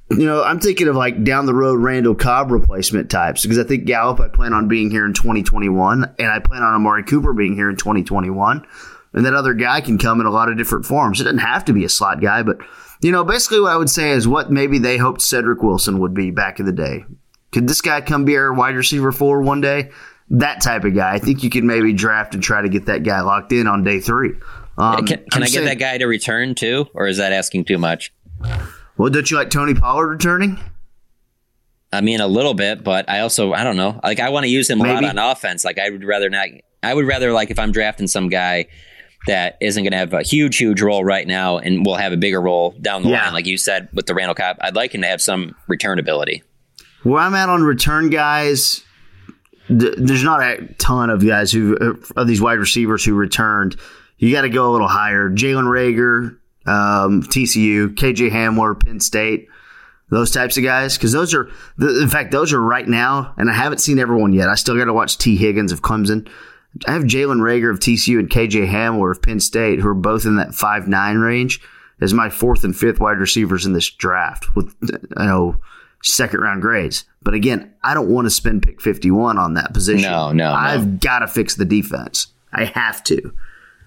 [0.09, 3.63] you know, I'm thinking of like down the road Randall Cobb replacement types because I
[3.63, 7.33] think Gallup, I plan on being here in 2021, and I plan on Amari Cooper
[7.33, 8.65] being here in 2021.
[9.13, 11.21] And that other guy can come in a lot of different forms.
[11.21, 12.59] It doesn't have to be a slot guy, but
[13.01, 16.13] you know, basically what I would say is what maybe they hoped Cedric Wilson would
[16.13, 17.05] be back in the day.
[17.51, 19.91] Could this guy come be our wide receiver four one day?
[20.29, 21.13] That type of guy.
[21.13, 23.83] I think you could maybe draft and try to get that guy locked in on
[23.83, 24.33] day three.
[24.77, 27.77] Um, can, can I get that guy to return too, or is that asking too
[27.77, 28.13] much?
[28.97, 30.59] Well, don't you like Tony Pollard returning?
[31.91, 33.99] I mean, a little bit, but I also I don't know.
[34.03, 35.05] Like I want to use him a maybe.
[35.05, 35.63] lot on offense.
[35.63, 36.49] Like I would rather not.
[36.83, 38.67] I would rather like if I'm drafting some guy
[39.27, 42.17] that isn't going to have a huge, huge role right now and will have a
[42.17, 43.25] bigger role down the yeah.
[43.25, 43.33] line.
[43.33, 46.43] Like you said with the Randall Cobb, I'd like him to have some return ability.
[47.03, 48.83] Where I'm at on return guys,
[49.67, 53.75] th- there's not a ton of guys who of these wide receivers who returned.
[54.17, 55.29] You got to go a little higher.
[55.29, 59.47] Jalen Reagor, um, TCU, KJ Hamler, Penn State,
[60.09, 60.97] those types of guys.
[60.97, 61.49] Because those are,
[61.79, 64.49] in fact, those are right now, and I haven't seen everyone yet.
[64.49, 66.27] I still got to watch Tee Higgins of Clemson.
[66.85, 70.25] I have Jalen Reagor of TCU and KJ Hamler of Penn State, who are both
[70.25, 71.61] in that five nine range,
[72.01, 75.57] as my fourth and fifth wide receivers in this draft with you know
[76.03, 77.05] second round grades.
[77.21, 80.09] But again, I don't want to spend pick fifty one on that position.
[80.09, 80.53] No, no, no.
[80.53, 82.27] I've got to fix the defense.
[82.51, 83.33] I have to.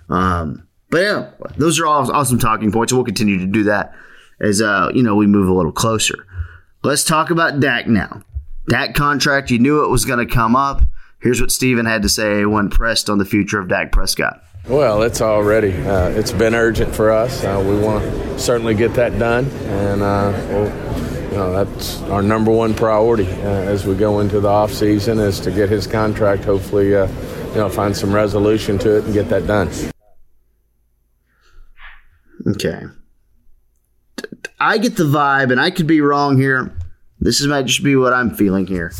[0.09, 3.95] Um, but yeah, those are all awesome talking points, and we'll continue to do that
[4.41, 6.26] as uh, you know we move a little closer.
[6.82, 8.22] Let's talk about Dak now.
[8.68, 10.82] Dak contract, you knew it was going to come up.
[11.23, 14.43] Here's what Stephen had to say when pressed on the future of Dak Prescott.
[14.68, 17.43] Well, it's already uh, it's been urgent for us.
[17.45, 22.23] Uh, we want to certainly get that done, and uh, we'll, you know that's our
[22.23, 25.87] number one priority uh, as we go into the off season is to get his
[25.87, 26.45] contract.
[26.45, 27.07] Hopefully, uh,
[27.49, 29.71] you know, find some resolution to it and get that done.
[32.47, 32.83] Okay.
[34.59, 36.77] I get the vibe, and I could be wrong here.
[37.18, 38.93] This is might just be what I'm feeling here.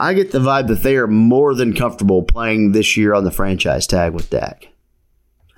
[0.00, 3.30] I get the vibe that they are more than comfortable playing this year on the
[3.30, 4.68] franchise tag with Dak.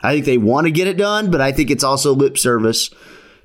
[0.02, 2.90] I think they want to get it done, but I think it's also lip service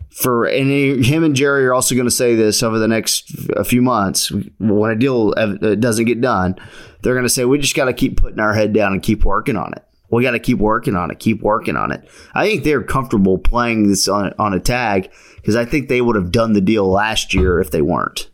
[0.10, 3.32] for and he, him and Jerry are also going to say this over the next
[3.56, 6.56] a few months when a deal uh, doesn't get done.
[7.04, 9.24] They're going to say we just got to keep putting our head down and keep
[9.24, 9.84] working on it.
[10.10, 12.10] We got to keep working on it, keep working on it.
[12.34, 16.16] I think they're comfortable playing this on on a tag because I think they would
[16.16, 18.32] have done the deal last year if they weren't.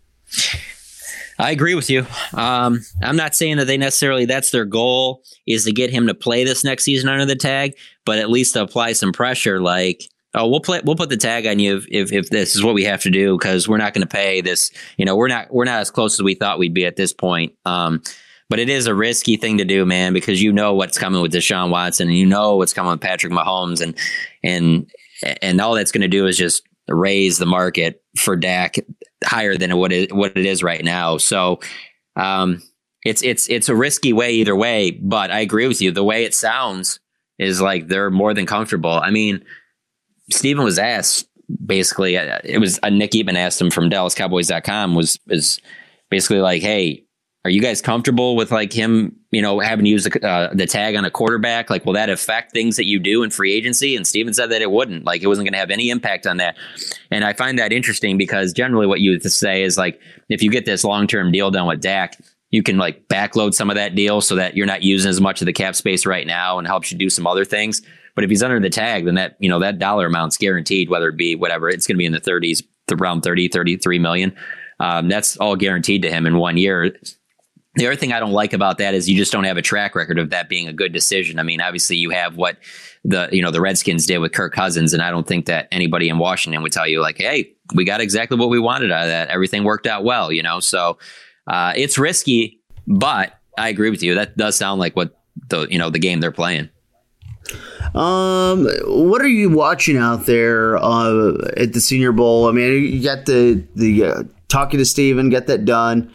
[1.39, 2.05] I agree with you.
[2.33, 6.13] Um, I'm not saying that they necessarily that's their goal is to get him to
[6.13, 7.75] play this next season under the tag,
[8.05, 9.59] but at least to apply some pressure.
[9.59, 10.03] Like,
[10.35, 12.75] oh, we'll play, we'll put the tag on you if if, if this is what
[12.75, 14.71] we have to do because we're not going to pay this.
[14.97, 17.13] You know, we're not we're not as close as we thought we'd be at this
[17.13, 17.53] point.
[17.65, 18.01] Um,
[18.49, 21.33] but it is a risky thing to do, man, because you know what's coming with
[21.33, 23.97] Deshaun Watson, and you know what's coming with Patrick Mahomes, and
[24.43, 24.91] and
[25.41, 28.75] and all that's going to do is just raise the market for Dak
[29.25, 31.17] higher than what it what it is right now.
[31.17, 31.59] So
[32.15, 32.61] um,
[33.03, 34.91] it's it's it's a risky way either way.
[34.91, 35.91] But I agree with you.
[35.91, 36.99] The way it sounds
[37.39, 38.91] is like they're more than comfortable.
[38.91, 39.43] I mean,
[40.31, 41.27] Stephen was asked
[41.65, 42.17] basically.
[42.17, 45.59] uh, It was uh, Nick Eatman asked him from DallasCowboys.com was is
[46.09, 47.03] basically like, hey.
[47.45, 50.65] Are you guys comfortable with like him, you know, having to use the, uh, the
[50.65, 51.69] tag on a quarterback?
[51.69, 53.97] Like, will that affect things that you do in free agency?
[53.97, 55.03] And Stephen said that it wouldn't.
[55.03, 56.55] Like, it wasn't going to have any impact on that.
[57.11, 60.51] And I find that interesting because generally what you would say is like, if you
[60.51, 62.17] get this long term deal done with Dak,
[62.51, 65.41] you can like backload some of that deal so that you're not using as much
[65.41, 67.81] of the cap space right now and helps you do some other things.
[68.15, 71.09] But if he's under the tag, then that, you know, that dollar amount's guaranteed, whether
[71.09, 74.35] it be whatever, it's going to be in the 30s, around 30, 33 million.
[74.79, 76.95] Um, that's all guaranteed to him in one year.
[77.75, 79.95] The other thing I don't like about that is you just don't have a track
[79.95, 81.39] record of that being a good decision.
[81.39, 82.57] I mean, obviously you have what
[83.03, 86.07] the you know the Redskins did with Kirk Cousins, and I don't think that anybody
[86.07, 89.09] in Washington would tell you like, "Hey, we got exactly what we wanted out of
[89.09, 89.29] that.
[89.29, 90.99] Everything worked out well." You know, so
[91.47, 94.15] uh, it's risky, but I agree with you.
[94.15, 95.19] That does sound like what
[95.49, 96.69] the you know the game they're playing.
[97.95, 102.47] Um, what are you watching out there uh, at the Senior Bowl?
[102.47, 106.13] I mean, you got the the uh, talking to Stephen, get that done.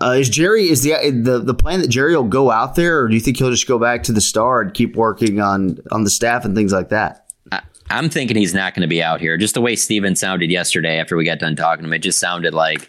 [0.00, 3.08] Uh, is Jerry is the the the plan that Jerry will go out there, or
[3.08, 6.04] do you think he'll just go back to the Star and keep working on on
[6.04, 7.32] the staff and things like that?
[7.50, 9.36] I, I'm thinking he's not going to be out here.
[9.36, 12.20] Just the way Stephen sounded yesterday after we got done talking to him, it just
[12.20, 12.88] sounded like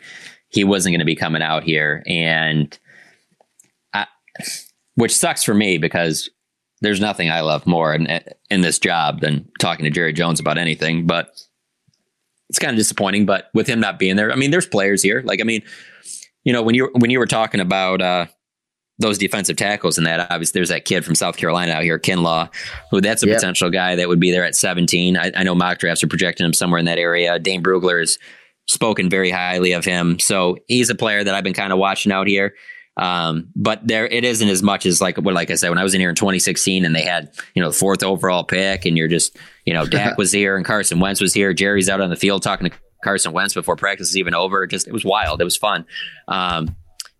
[0.49, 2.77] he wasn't going to be coming out here, and
[3.93, 4.05] I,
[4.95, 6.29] which sucks for me because
[6.81, 8.07] there's nothing I love more in
[8.51, 11.07] in this job than talking to Jerry Jones about anything.
[11.07, 11.41] But
[12.49, 13.25] it's kind of disappointing.
[13.25, 15.21] But with him not being there, I mean, there's players here.
[15.25, 15.63] Like, I mean,
[16.43, 18.25] you know, when you when you were talking about uh,
[18.97, 22.49] those defensive tackles and that, obviously, there's that kid from South Carolina out here, Kinlaw,
[22.91, 23.35] who that's a Yeah.
[23.35, 25.17] potential guy that would be there at 17.
[25.17, 27.39] I, I know mock drafts are projecting him somewhere in that area.
[27.39, 28.17] Dane Brugler has
[28.67, 32.11] spoken very highly of him, so he's a player that I've been kind of watching
[32.11, 32.53] out here.
[32.97, 35.83] Um, but there, it isn't as much as like what, like I said, when I
[35.83, 38.97] was in here in 2016 and they had, you know, the fourth overall pick and
[38.97, 41.53] you're just, you know, Dak was here and Carson Wentz was here.
[41.53, 44.67] Jerry's out on the field talking to Carson Wentz before practice is even over.
[44.67, 45.41] Just, it was wild.
[45.41, 45.85] It was fun.
[46.27, 46.75] Um,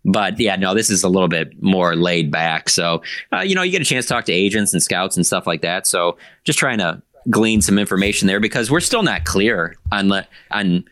[0.06, 2.70] but yeah, no, this is a little bit more laid back.
[2.70, 3.02] So,
[3.34, 5.46] uh, you know, you get a chance to talk to agents and scouts and stuff
[5.46, 5.86] like that.
[5.88, 10.28] So just trying to glean some information there because we're still not clear on, le-
[10.52, 10.86] on,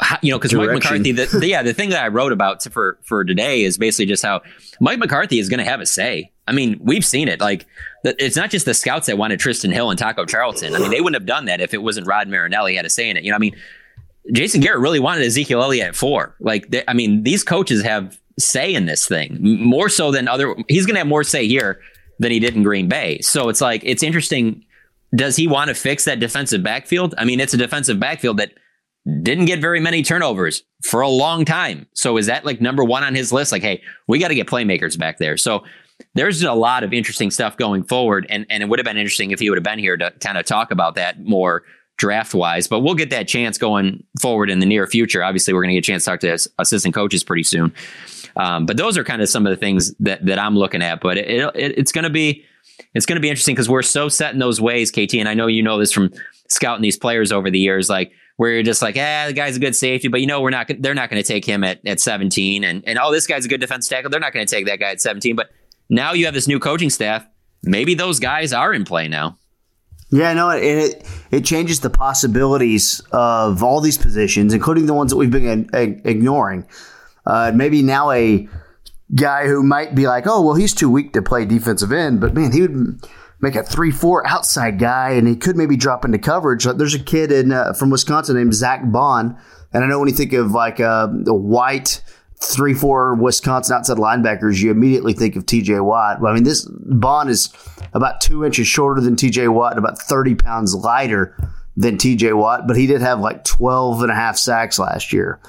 [0.00, 2.60] how, you know, because Mike McCarthy, the, the, yeah, the thing that I wrote about
[2.60, 4.42] to, for for today is basically just how
[4.80, 6.30] Mike McCarthy is going to have a say.
[6.46, 7.40] I mean, we've seen it.
[7.40, 7.66] Like,
[8.04, 10.74] the, it's not just the scouts that wanted Trysten Hill and Taco Charlton.
[10.74, 13.08] I mean, they wouldn't have done that if it wasn't Rod Marinelli had a say
[13.10, 13.24] in it.
[13.24, 13.56] You know, I mean,
[14.32, 16.36] Jason Garrett really wanted Ezekiel Elliott at four.
[16.40, 20.54] Like, they, I mean, these coaches have say in this thing more so than other.
[20.68, 21.80] He's going to have more say here
[22.18, 23.20] than he did in Green Bay.
[23.20, 24.64] So it's like it's interesting.
[25.14, 27.14] Does he want to fix that defensive backfield?
[27.16, 28.52] I mean, it's a defensive backfield that
[29.22, 31.86] didn't get very many turnovers for a long time.
[31.94, 33.52] So is that like number one on his list?
[33.52, 35.36] Like, hey, we got to get playmakers back there.
[35.36, 35.64] So
[36.14, 39.30] there's a lot of interesting stuff going forward, and and it would have been interesting
[39.30, 41.64] if he would have been here to kind of talk about that more
[41.98, 42.66] draft wise.
[42.66, 45.22] But we'll get that chance going forward in the near future.
[45.22, 47.74] Obviously, we're going to get a chance to talk to assistant coaches pretty soon.
[48.36, 51.00] Um, but those are kind of some of the things that that I'm looking at.
[51.00, 52.44] But it, it, it's going to be
[52.94, 55.14] it's going to be interesting because we're so set in those ways, KT.
[55.14, 56.12] And I know you know this from
[56.48, 57.90] scouting these players over the years.
[57.90, 60.50] Like where you're just like, ah, the guy's a good safety, but you know we're
[60.50, 63.44] not they're not going to take him at, at 17, and and oh, this guy's
[63.44, 64.10] a good defense tackle.
[64.10, 65.34] They're not going to take that guy at 17.
[65.34, 65.50] But
[65.88, 67.26] now you have this new coaching staff.
[67.64, 69.36] Maybe those guys are in play now.
[70.10, 75.10] Yeah, no, it, it it changes the possibilities of all these positions, including the ones
[75.10, 76.66] that we've been ignoring.
[77.26, 78.48] Uh, maybe now a
[79.14, 82.32] guy who might be like, oh, well, he's too weak to play defensive end, but
[82.34, 83.06] man, he would
[83.40, 86.64] make a three-four outside guy, and he could maybe drop into coverage.
[86.64, 89.38] There's a kid in uh, from Wisconsin named Zack Baun,
[89.74, 92.02] and I know when you think of like uh, the white
[92.40, 96.18] three, four Wisconsin outside linebackers, you immediately think of TJ Watt.
[96.24, 97.52] I mean, this Baun is
[97.92, 101.36] about two inches shorter than TJ Watt and about 30 pounds lighter
[101.76, 105.40] than TJ Watt, but he did have like 12 and a half sacks last year.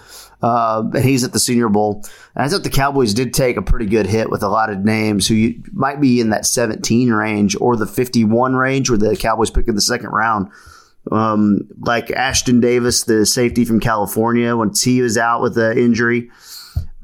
[0.42, 2.06] Uh, and he's at the Senior Bowl.
[2.36, 4.86] And I thought the Cowboys did take a pretty good hit with a lot of
[4.86, 9.18] names who you, might be in that 17 range or the 51 range where the
[9.18, 10.50] Cowboys pick in the second round.
[11.12, 16.30] Um, like Ashtyn Davis, the safety from California, once he was out with an injury.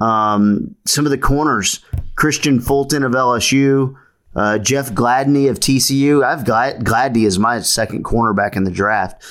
[0.02, 1.80] Um, some of the corners,
[2.16, 3.96] Kristian Fulton of LSU,
[4.36, 6.24] uh, Jeff Gladney of TCU.
[6.24, 9.24] I've got Gladney as my second cornerback in the draft.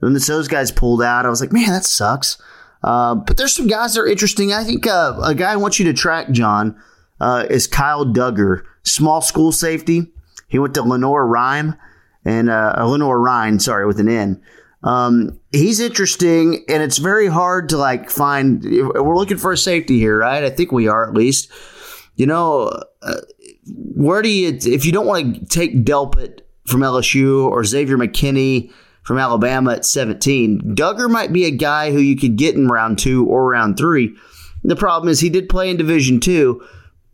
[0.00, 2.40] When those guys pulled out, I was like, man, that sucks.
[2.82, 4.52] Uh, but there's some guys that are interesting.
[4.52, 6.80] I think uh, a guy I want you to track, Jon,
[7.20, 10.12] uh, is Kyle Dugger, small school safety.
[10.48, 11.76] He went to Lenoir-Rhyne
[12.24, 14.42] and uh, Lenoir-Rhyne, sorry, with an N.
[14.86, 18.62] Um, he's interesting, and it's very hard to like find.
[18.62, 20.44] We're looking for a safety here, right?
[20.44, 21.50] I think we are at least.
[22.14, 22.70] You know,
[23.02, 23.20] uh,
[23.66, 28.72] where do you if you don't want to take Delpit from LSU or Xavier McKinney
[29.02, 32.98] from Alabama at 17, Dugger might be a guy who you could get in round
[32.98, 34.16] two or round three.
[34.62, 36.64] The problem is he did play in Division two,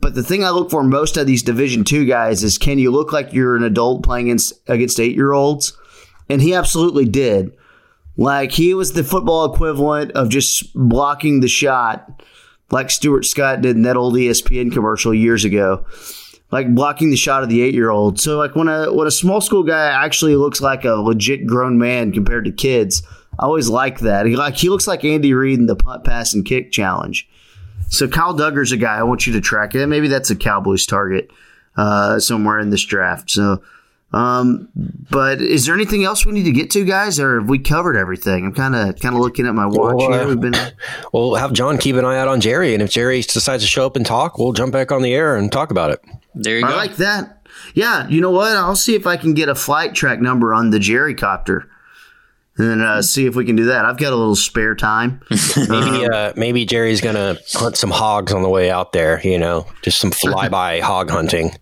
[0.00, 2.90] but the thing I look for most of these Division two guys is can you
[2.90, 5.76] look like you're an adult playing against, against eight year olds?
[6.28, 7.52] And he absolutely did.
[8.16, 12.22] Like he was the football equivalent of just blocking the shot,
[12.70, 15.86] like Stuart Scott did in that old ESPN commercial years ago.
[16.50, 18.20] Like blocking the shot of the eight year old.
[18.20, 21.78] So like when a when a small school guy actually looks like a legit grown
[21.78, 23.02] man compared to kids,
[23.38, 24.26] I always like that.
[24.26, 27.26] He like he looks like Andy Reid in the punt, pass, and kick challenge.
[27.88, 29.74] So Kyle Dugger's a guy I want you to track.
[29.74, 29.86] it.
[29.86, 31.30] maybe that's a Cowboys target
[31.76, 33.30] uh, somewhere in this draft.
[33.30, 33.62] So
[34.12, 37.58] um, but is there anything else we need to get to, guys, or have we
[37.58, 38.44] covered everything?
[38.44, 40.28] I'm kind of kind of looking at my watch well, here.
[40.28, 40.54] We've been.
[41.12, 43.84] We'll have Jon keep an eye out on Jerry, and if Jerry decides to show
[43.84, 46.00] up and talk, we'll jump back on the air and talk about it.
[46.34, 46.74] There you I go.
[46.74, 47.46] I like that.
[47.74, 48.56] Yeah, you know what?
[48.56, 51.68] I'll see if I can get a flight track number on the Jerry copter
[52.56, 53.84] and uh, see if we can do that.
[53.84, 55.20] I've got a little spare time.
[55.56, 59.20] maybe uh, maybe Jerry's gonna hunt some hogs on the way out there.
[59.26, 61.52] You know, just some flyby hog hunting.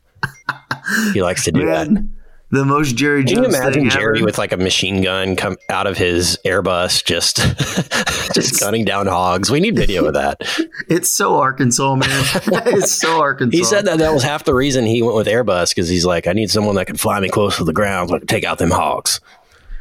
[1.12, 2.19] He likes to do Man, that
[2.50, 3.46] the most Jerry Can Jones.
[3.46, 4.26] Can you imagine Jerry ever?
[4.26, 7.36] with like a machine gun come out of his Airbus, just
[8.34, 9.50] just gunning down hogs?
[9.50, 10.40] We need video of that.
[10.88, 12.08] it's so Arkansas, man.
[12.66, 13.56] it's so Arkansas.
[13.56, 16.26] He said that that was half the reason he went with Airbus because he's like,
[16.26, 18.44] I need someone that can fly me close to the ground, so I can take
[18.44, 19.20] out them hogs.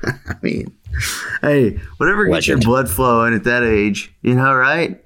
[0.04, 0.76] I mean,
[1.42, 5.06] hey, whatever gets your blood flowing at that age, you know, right?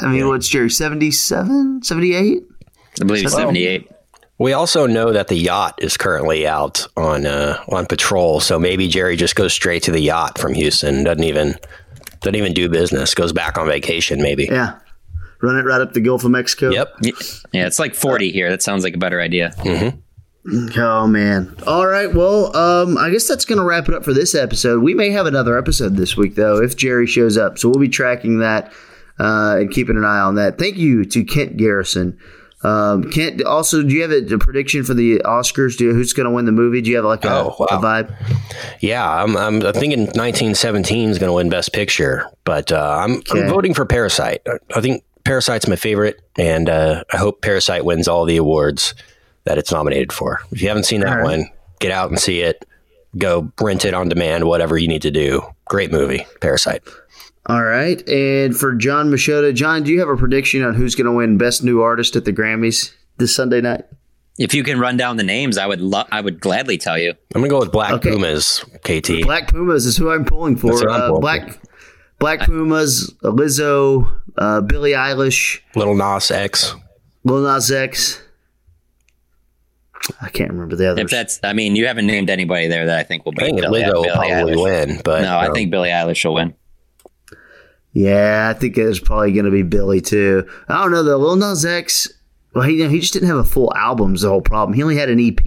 [0.00, 0.26] I mean, yeah.
[0.26, 2.42] what's Jerry, 77, 78?
[3.00, 3.88] I believe 78.
[4.44, 8.88] We also know that the yacht is currently out on uh, on patrol, so maybe
[8.88, 11.02] Jerry just goes straight to the yacht from Houston.
[11.02, 11.54] Doesn't even
[12.20, 13.14] doesn't even do business.
[13.14, 14.44] Goes back on vacation, maybe.
[14.44, 14.80] Yeah,
[15.40, 16.68] run it right up the Gulf of Mexico.
[16.68, 16.94] Yep.
[17.52, 18.50] Yeah, it's like forty here.
[18.50, 19.54] That sounds like a better idea.
[19.60, 20.78] Mm-hmm.
[20.78, 21.56] Oh man!
[21.66, 24.82] All right, well, um, I guess that's going to wrap it up for this episode.
[24.82, 27.56] We may have another episode this week though, if Jerry shows up.
[27.56, 28.74] So we'll be tracking that
[29.18, 30.58] uh, and keeping an eye on that.
[30.58, 32.18] Thank you to Kent Garrison
[32.64, 35.76] um, Kent, also, do you have a, a prediction for the Oscars?
[35.76, 36.80] Do you, who's going to win the movie?
[36.80, 37.66] Do you have like a, oh, wow.
[37.70, 38.14] a vibe?
[38.80, 43.42] Yeah, I'm, I'm thinking 1917 is going to win Best Picture, but uh, I'm, okay.
[43.42, 44.46] I'm, voting for Parasite.
[44.74, 48.94] I think Parasite's my favorite, and uh, I hope Parasite wins all the awards
[49.44, 50.40] that it's nominated for.
[50.50, 51.24] If you haven't seen that right.
[51.24, 51.50] one,
[51.80, 52.64] get out and see it.
[53.16, 55.42] Go rent it on demand, whatever you need to do.
[55.66, 56.82] Great movie, Parasite.
[57.46, 58.06] All right.
[58.08, 61.36] And for Jon Machota, Jon, do you have a prediction on who's going to win
[61.36, 63.84] Best New Artist at the Grammys this Sunday night?
[64.38, 67.10] If you can run down the names, I would lo- I would gladly tell you.
[67.36, 68.10] I'm gonna go with Black Okay.
[68.10, 69.22] Pumas, KT.
[69.22, 70.70] Black Pumas is who I'm pulling for.
[70.72, 71.60] That's what I'm Uh, pulling Black
[72.18, 76.74] Black Pumas, Lizzo, uh, Billie Eilish, Little Nas X.
[77.22, 78.20] Lil Nas X.
[80.20, 81.04] I can't remember the others.
[81.04, 83.42] If that's, I mean, you haven't named anybody there that I think will be.
[83.42, 84.62] I think Billie, Lizzo will probably Eilish.
[84.88, 86.54] win, but no, I um, think Billie Eilish will win.
[87.94, 90.48] Yeah, I think it's probably going to be Billie too.
[90.68, 91.16] I don't know though.
[91.16, 92.08] Lil Nas X.
[92.52, 94.14] Well, he he just didn't have a full album.
[94.14, 94.74] Is the whole problem.
[94.74, 95.40] He only had an EP.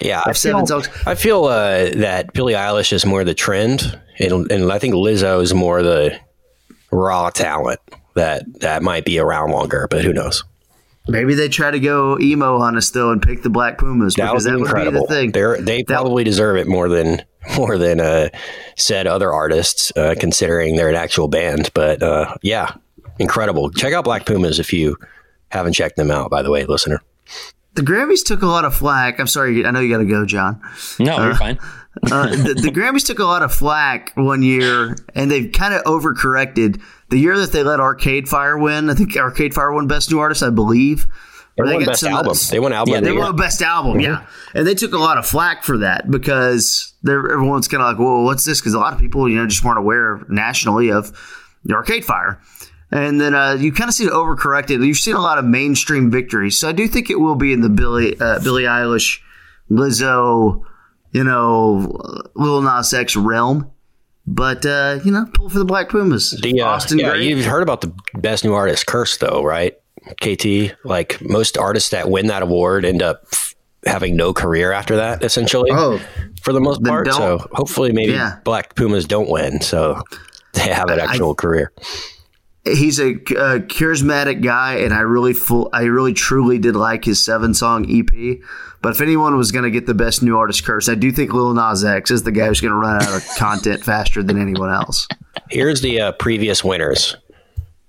[0.00, 0.88] Yeah, I seven feel, songs.
[1.06, 5.42] I feel uh, that Billie Eilish is more the trend, and, and I think Lizzo
[5.42, 6.18] is more the
[6.90, 7.80] raw talent
[8.14, 9.86] that that might be around longer.
[9.90, 10.44] But who knows?
[11.08, 14.30] Maybe they try to go emo on us though and pick the Black Pumas That
[14.30, 15.32] because that be would be the thing.
[15.32, 17.22] They're, they probably deserve it more than
[17.56, 18.28] more than uh,
[18.76, 21.70] said other artists, uh, considering they're an actual band.
[21.74, 22.74] But uh, yeah,
[23.18, 23.70] incredible.
[23.70, 24.96] Check out Black Pumas if you
[25.48, 26.30] haven't checked them out.
[26.30, 27.02] By the way, listener.
[27.74, 29.20] The Grammys took a lot of flack.
[29.20, 30.60] I'm sorry, I know you got to go, Jon.
[30.98, 31.58] No, you're fine.
[32.12, 35.82] Uh, the, the Grammys took a lot of flack one year, and they've kind of
[35.84, 36.78] overcorrected.
[37.08, 40.18] The year that they let Arcade Fire win, I think Arcade Fire won Best New
[40.18, 41.06] Artist, I believe.
[41.56, 42.36] They won best some- album.
[42.50, 42.94] They won album.
[42.94, 44.26] Yeah, the They won Best Album, yeah.
[44.54, 47.98] And they took a lot of flack for that because they're, everyone's kind of like,
[47.98, 51.12] "Well, what's this?" Because a lot of people, you know, just weren't aware nationally of
[51.64, 52.40] the Arcade Fire.
[52.90, 54.86] And then uh, you kind of see it overcorrected.
[54.86, 57.60] You've seen a lot of mainstream victories, so I do think it will be in
[57.60, 59.20] the Billie uh, Billie Eilish,
[59.70, 60.62] Lizzo,
[61.12, 63.70] you know, Lil Nas X realm.
[64.26, 66.30] But uh, you know, pull for the Black Pumas.
[66.32, 67.26] The, uh, Austin yeah, Gray.
[67.28, 69.76] you've heard about the best new artist curse, though, right?
[70.22, 73.54] KT, like most artists that win that award end up f-
[73.84, 76.00] having no career after that, essentially, Oh,
[76.42, 77.12] for the most part.
[77.12, 78.38] So hopefully, maybe Yeah.
[78.44, 80.02] Black Pumas don't win, so
[80.54, 81.72] they have an actual career.
[82.64, 87.24] he's a, uh charismatic guy, and I really full, I really truly did like his
[87.24, 88.38] seven song EP.
[88.82, 91.32] But if anyone was going to get the best new artist curse, I do think
[91.32, 94.40] Lil Nas X is the guy who's going to run out of content faster than
[94.40, 95.08] anyone else.
[95.50, 97.16] Here's the uh, previous winners.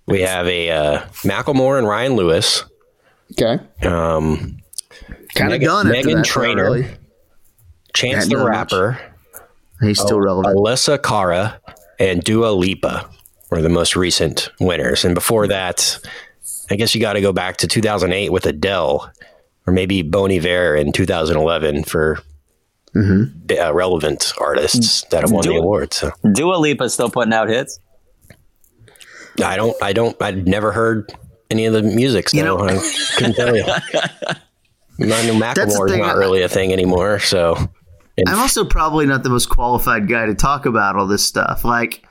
[0.07, 2.63] We have a uh, Macklemore and Ryan Lewis.
[3.33, 4.57] Okay, Um,
[5.35, 5.87] kind of Megan- done.
[5.89, 6.63] Megan that, though, Trainor.
[6.63, 6.87] really.
[7.93, 8.71] Chance Hadn't the done much.
[8.73, 8.99] Rapper,
[9.81, 10.55] He's still relevant.
[10.57, 11.59] Alessia Cara,
[11.99, 13.09] and Dua Lipa
[13.49, 15.03] were the most recent winners.
[15.03, 15.99] And before that,
[16.69, 19.11] I guess you got to go back to 2008 with Adele,
[19.65, 22.19] or maybe Bon Iver in 2011 for
[22.95, 25.93] uh, relevant artists that have won the Dua- award.
[25.93, 27.79] So Dua Lipa's still putting out hits.
[29.43, 31.11] I don't, I don't, I'd never heard
[31.49, 32.77] any of the music, so You know- I
[33.15, 33.63] couldn't tell you.
[34.99, 37.19] I know Macklemore's thing, not really a thing anymore.
[37.19, 37.55] So
[38.17, 41.63] and I'm also probably not the most qualified guy to talk about all this stuff.
[41.63, 42.03] Like,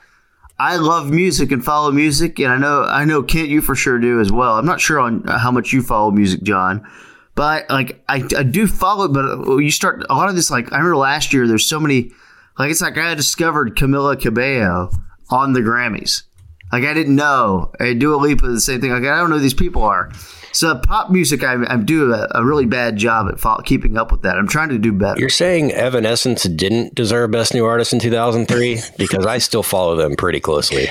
[0.57, 3.99] I love music and follow music, and I know I know Kent, you for sure
[3.99, 4.57] do as well.
[4.57, 6.87] I'm not sure on how much you follow music, Jon,
[7.35, 9.09] but like I, I do follow.
[9.09, 10.49] But uh, you start a lot of this.
[10.49, 12.11] Like I remember last year, there's so many.
[12.57, 14.91] Like it's like I discovered Camila Cabello
[15.29, 16.23] on the Grammys.
[16.71, 17.71] Like I didn't know.
[17.79, 18.91] I Dua Lipa the same thing.
[18.91, 20.11] Like I don't know who these people are.
[20.53, 24.11] So pop music, I, I do a, a really bad job at fo- keeping up
[24.11, 24.37] with that.
[24.37, 25.19] I'm trying to do better.
[25.19, 30.15] You're saying Evanescence didn't deserve Best New Artist in 2003 because I still follow them
[30.15, 30.87] pretty closely.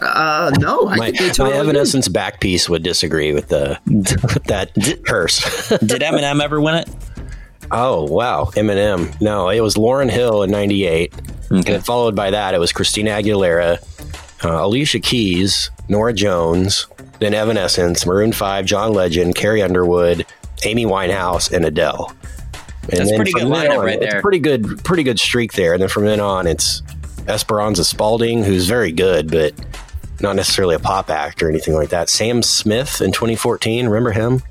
[0.00, 1.60] Uh, no, I My, think they my totally did.
[1.60, 4.72] Evanescence back piece would disagree with the with that
[5.06, 5.68] curse.
[5.70, 6.88] Did Eminem ever win it?
[7.70, 9.18] oh wow, Eminem.
[9.20, 11.12] No, it was Lauryn Hill in '98,
[11.50, 13.78] and followed by that it was Christina Aguilera,
[14.44, 16.86] uh, Alicia Keys, Norah Jones,
[17.20, 20.24] then Evanescence, Maroon Five, John Legend, Carrie Underwood,
[20.64, 22.12] Amy Winehouse, and Adele.
[22.90, 24.18] And That's pretty good lineup on, right there.
[24.18, 25.74] a pretty good, pretty good streak there.
[25.74, 26.82] And then from then on, it's
[27.26, 29.52] Esperanza Spalding, who's very good, but
[30.20, 32.08] not necessarily a pop act or anything like that.
[32.08, 34.42] Sam Smith in 2014, remember him?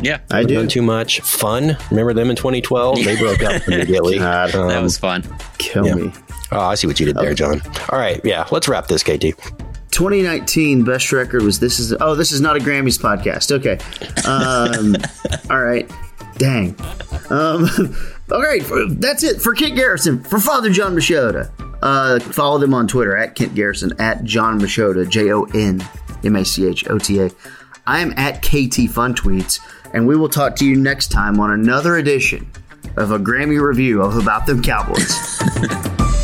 [0.00, 0.54] Yeah, I do.
[0.54, 1.20] Done too much.
[1.20, 3.04] Fun, remember them in 2012?
[3.04, 4.18] They broke up immediately.
[4.18, 5.24] God, Um, that was fun.
[5.58, 5.94] Kill yeah.
[5.94, 6.12] me.
[6.54, 7.60] Oh, I see what you did there, Jon.
[7.90, 9.36] All right, yeah, let's wrap this, KT.
[9.90, 13.52] 2019 best record was this is oh this is not a Grammys podcast.
[13.52, 13.78] Okay,
[14.28, 14.96] um,
[15.50, 15.90] all right,
[16.36, 16.76] dang.
[17.30, 17.68] Um,
[18.32, 18.62] all right,
[19.00, 21.50] that's it for Kent Garrison for Father Jon Machota.
[21.82, 25.86] Uh, follow them on Twitter at Kent Garrison at Jon Machota J O N
[26.24, 27.30] M A C H O T A.
[27.86, 29.60] I am at KT Fun Tweets,
[29.92, 32.50] and we will talk to you next time on another edition
[32.96, 35.40] of a Grammy review of About Them Cowboys.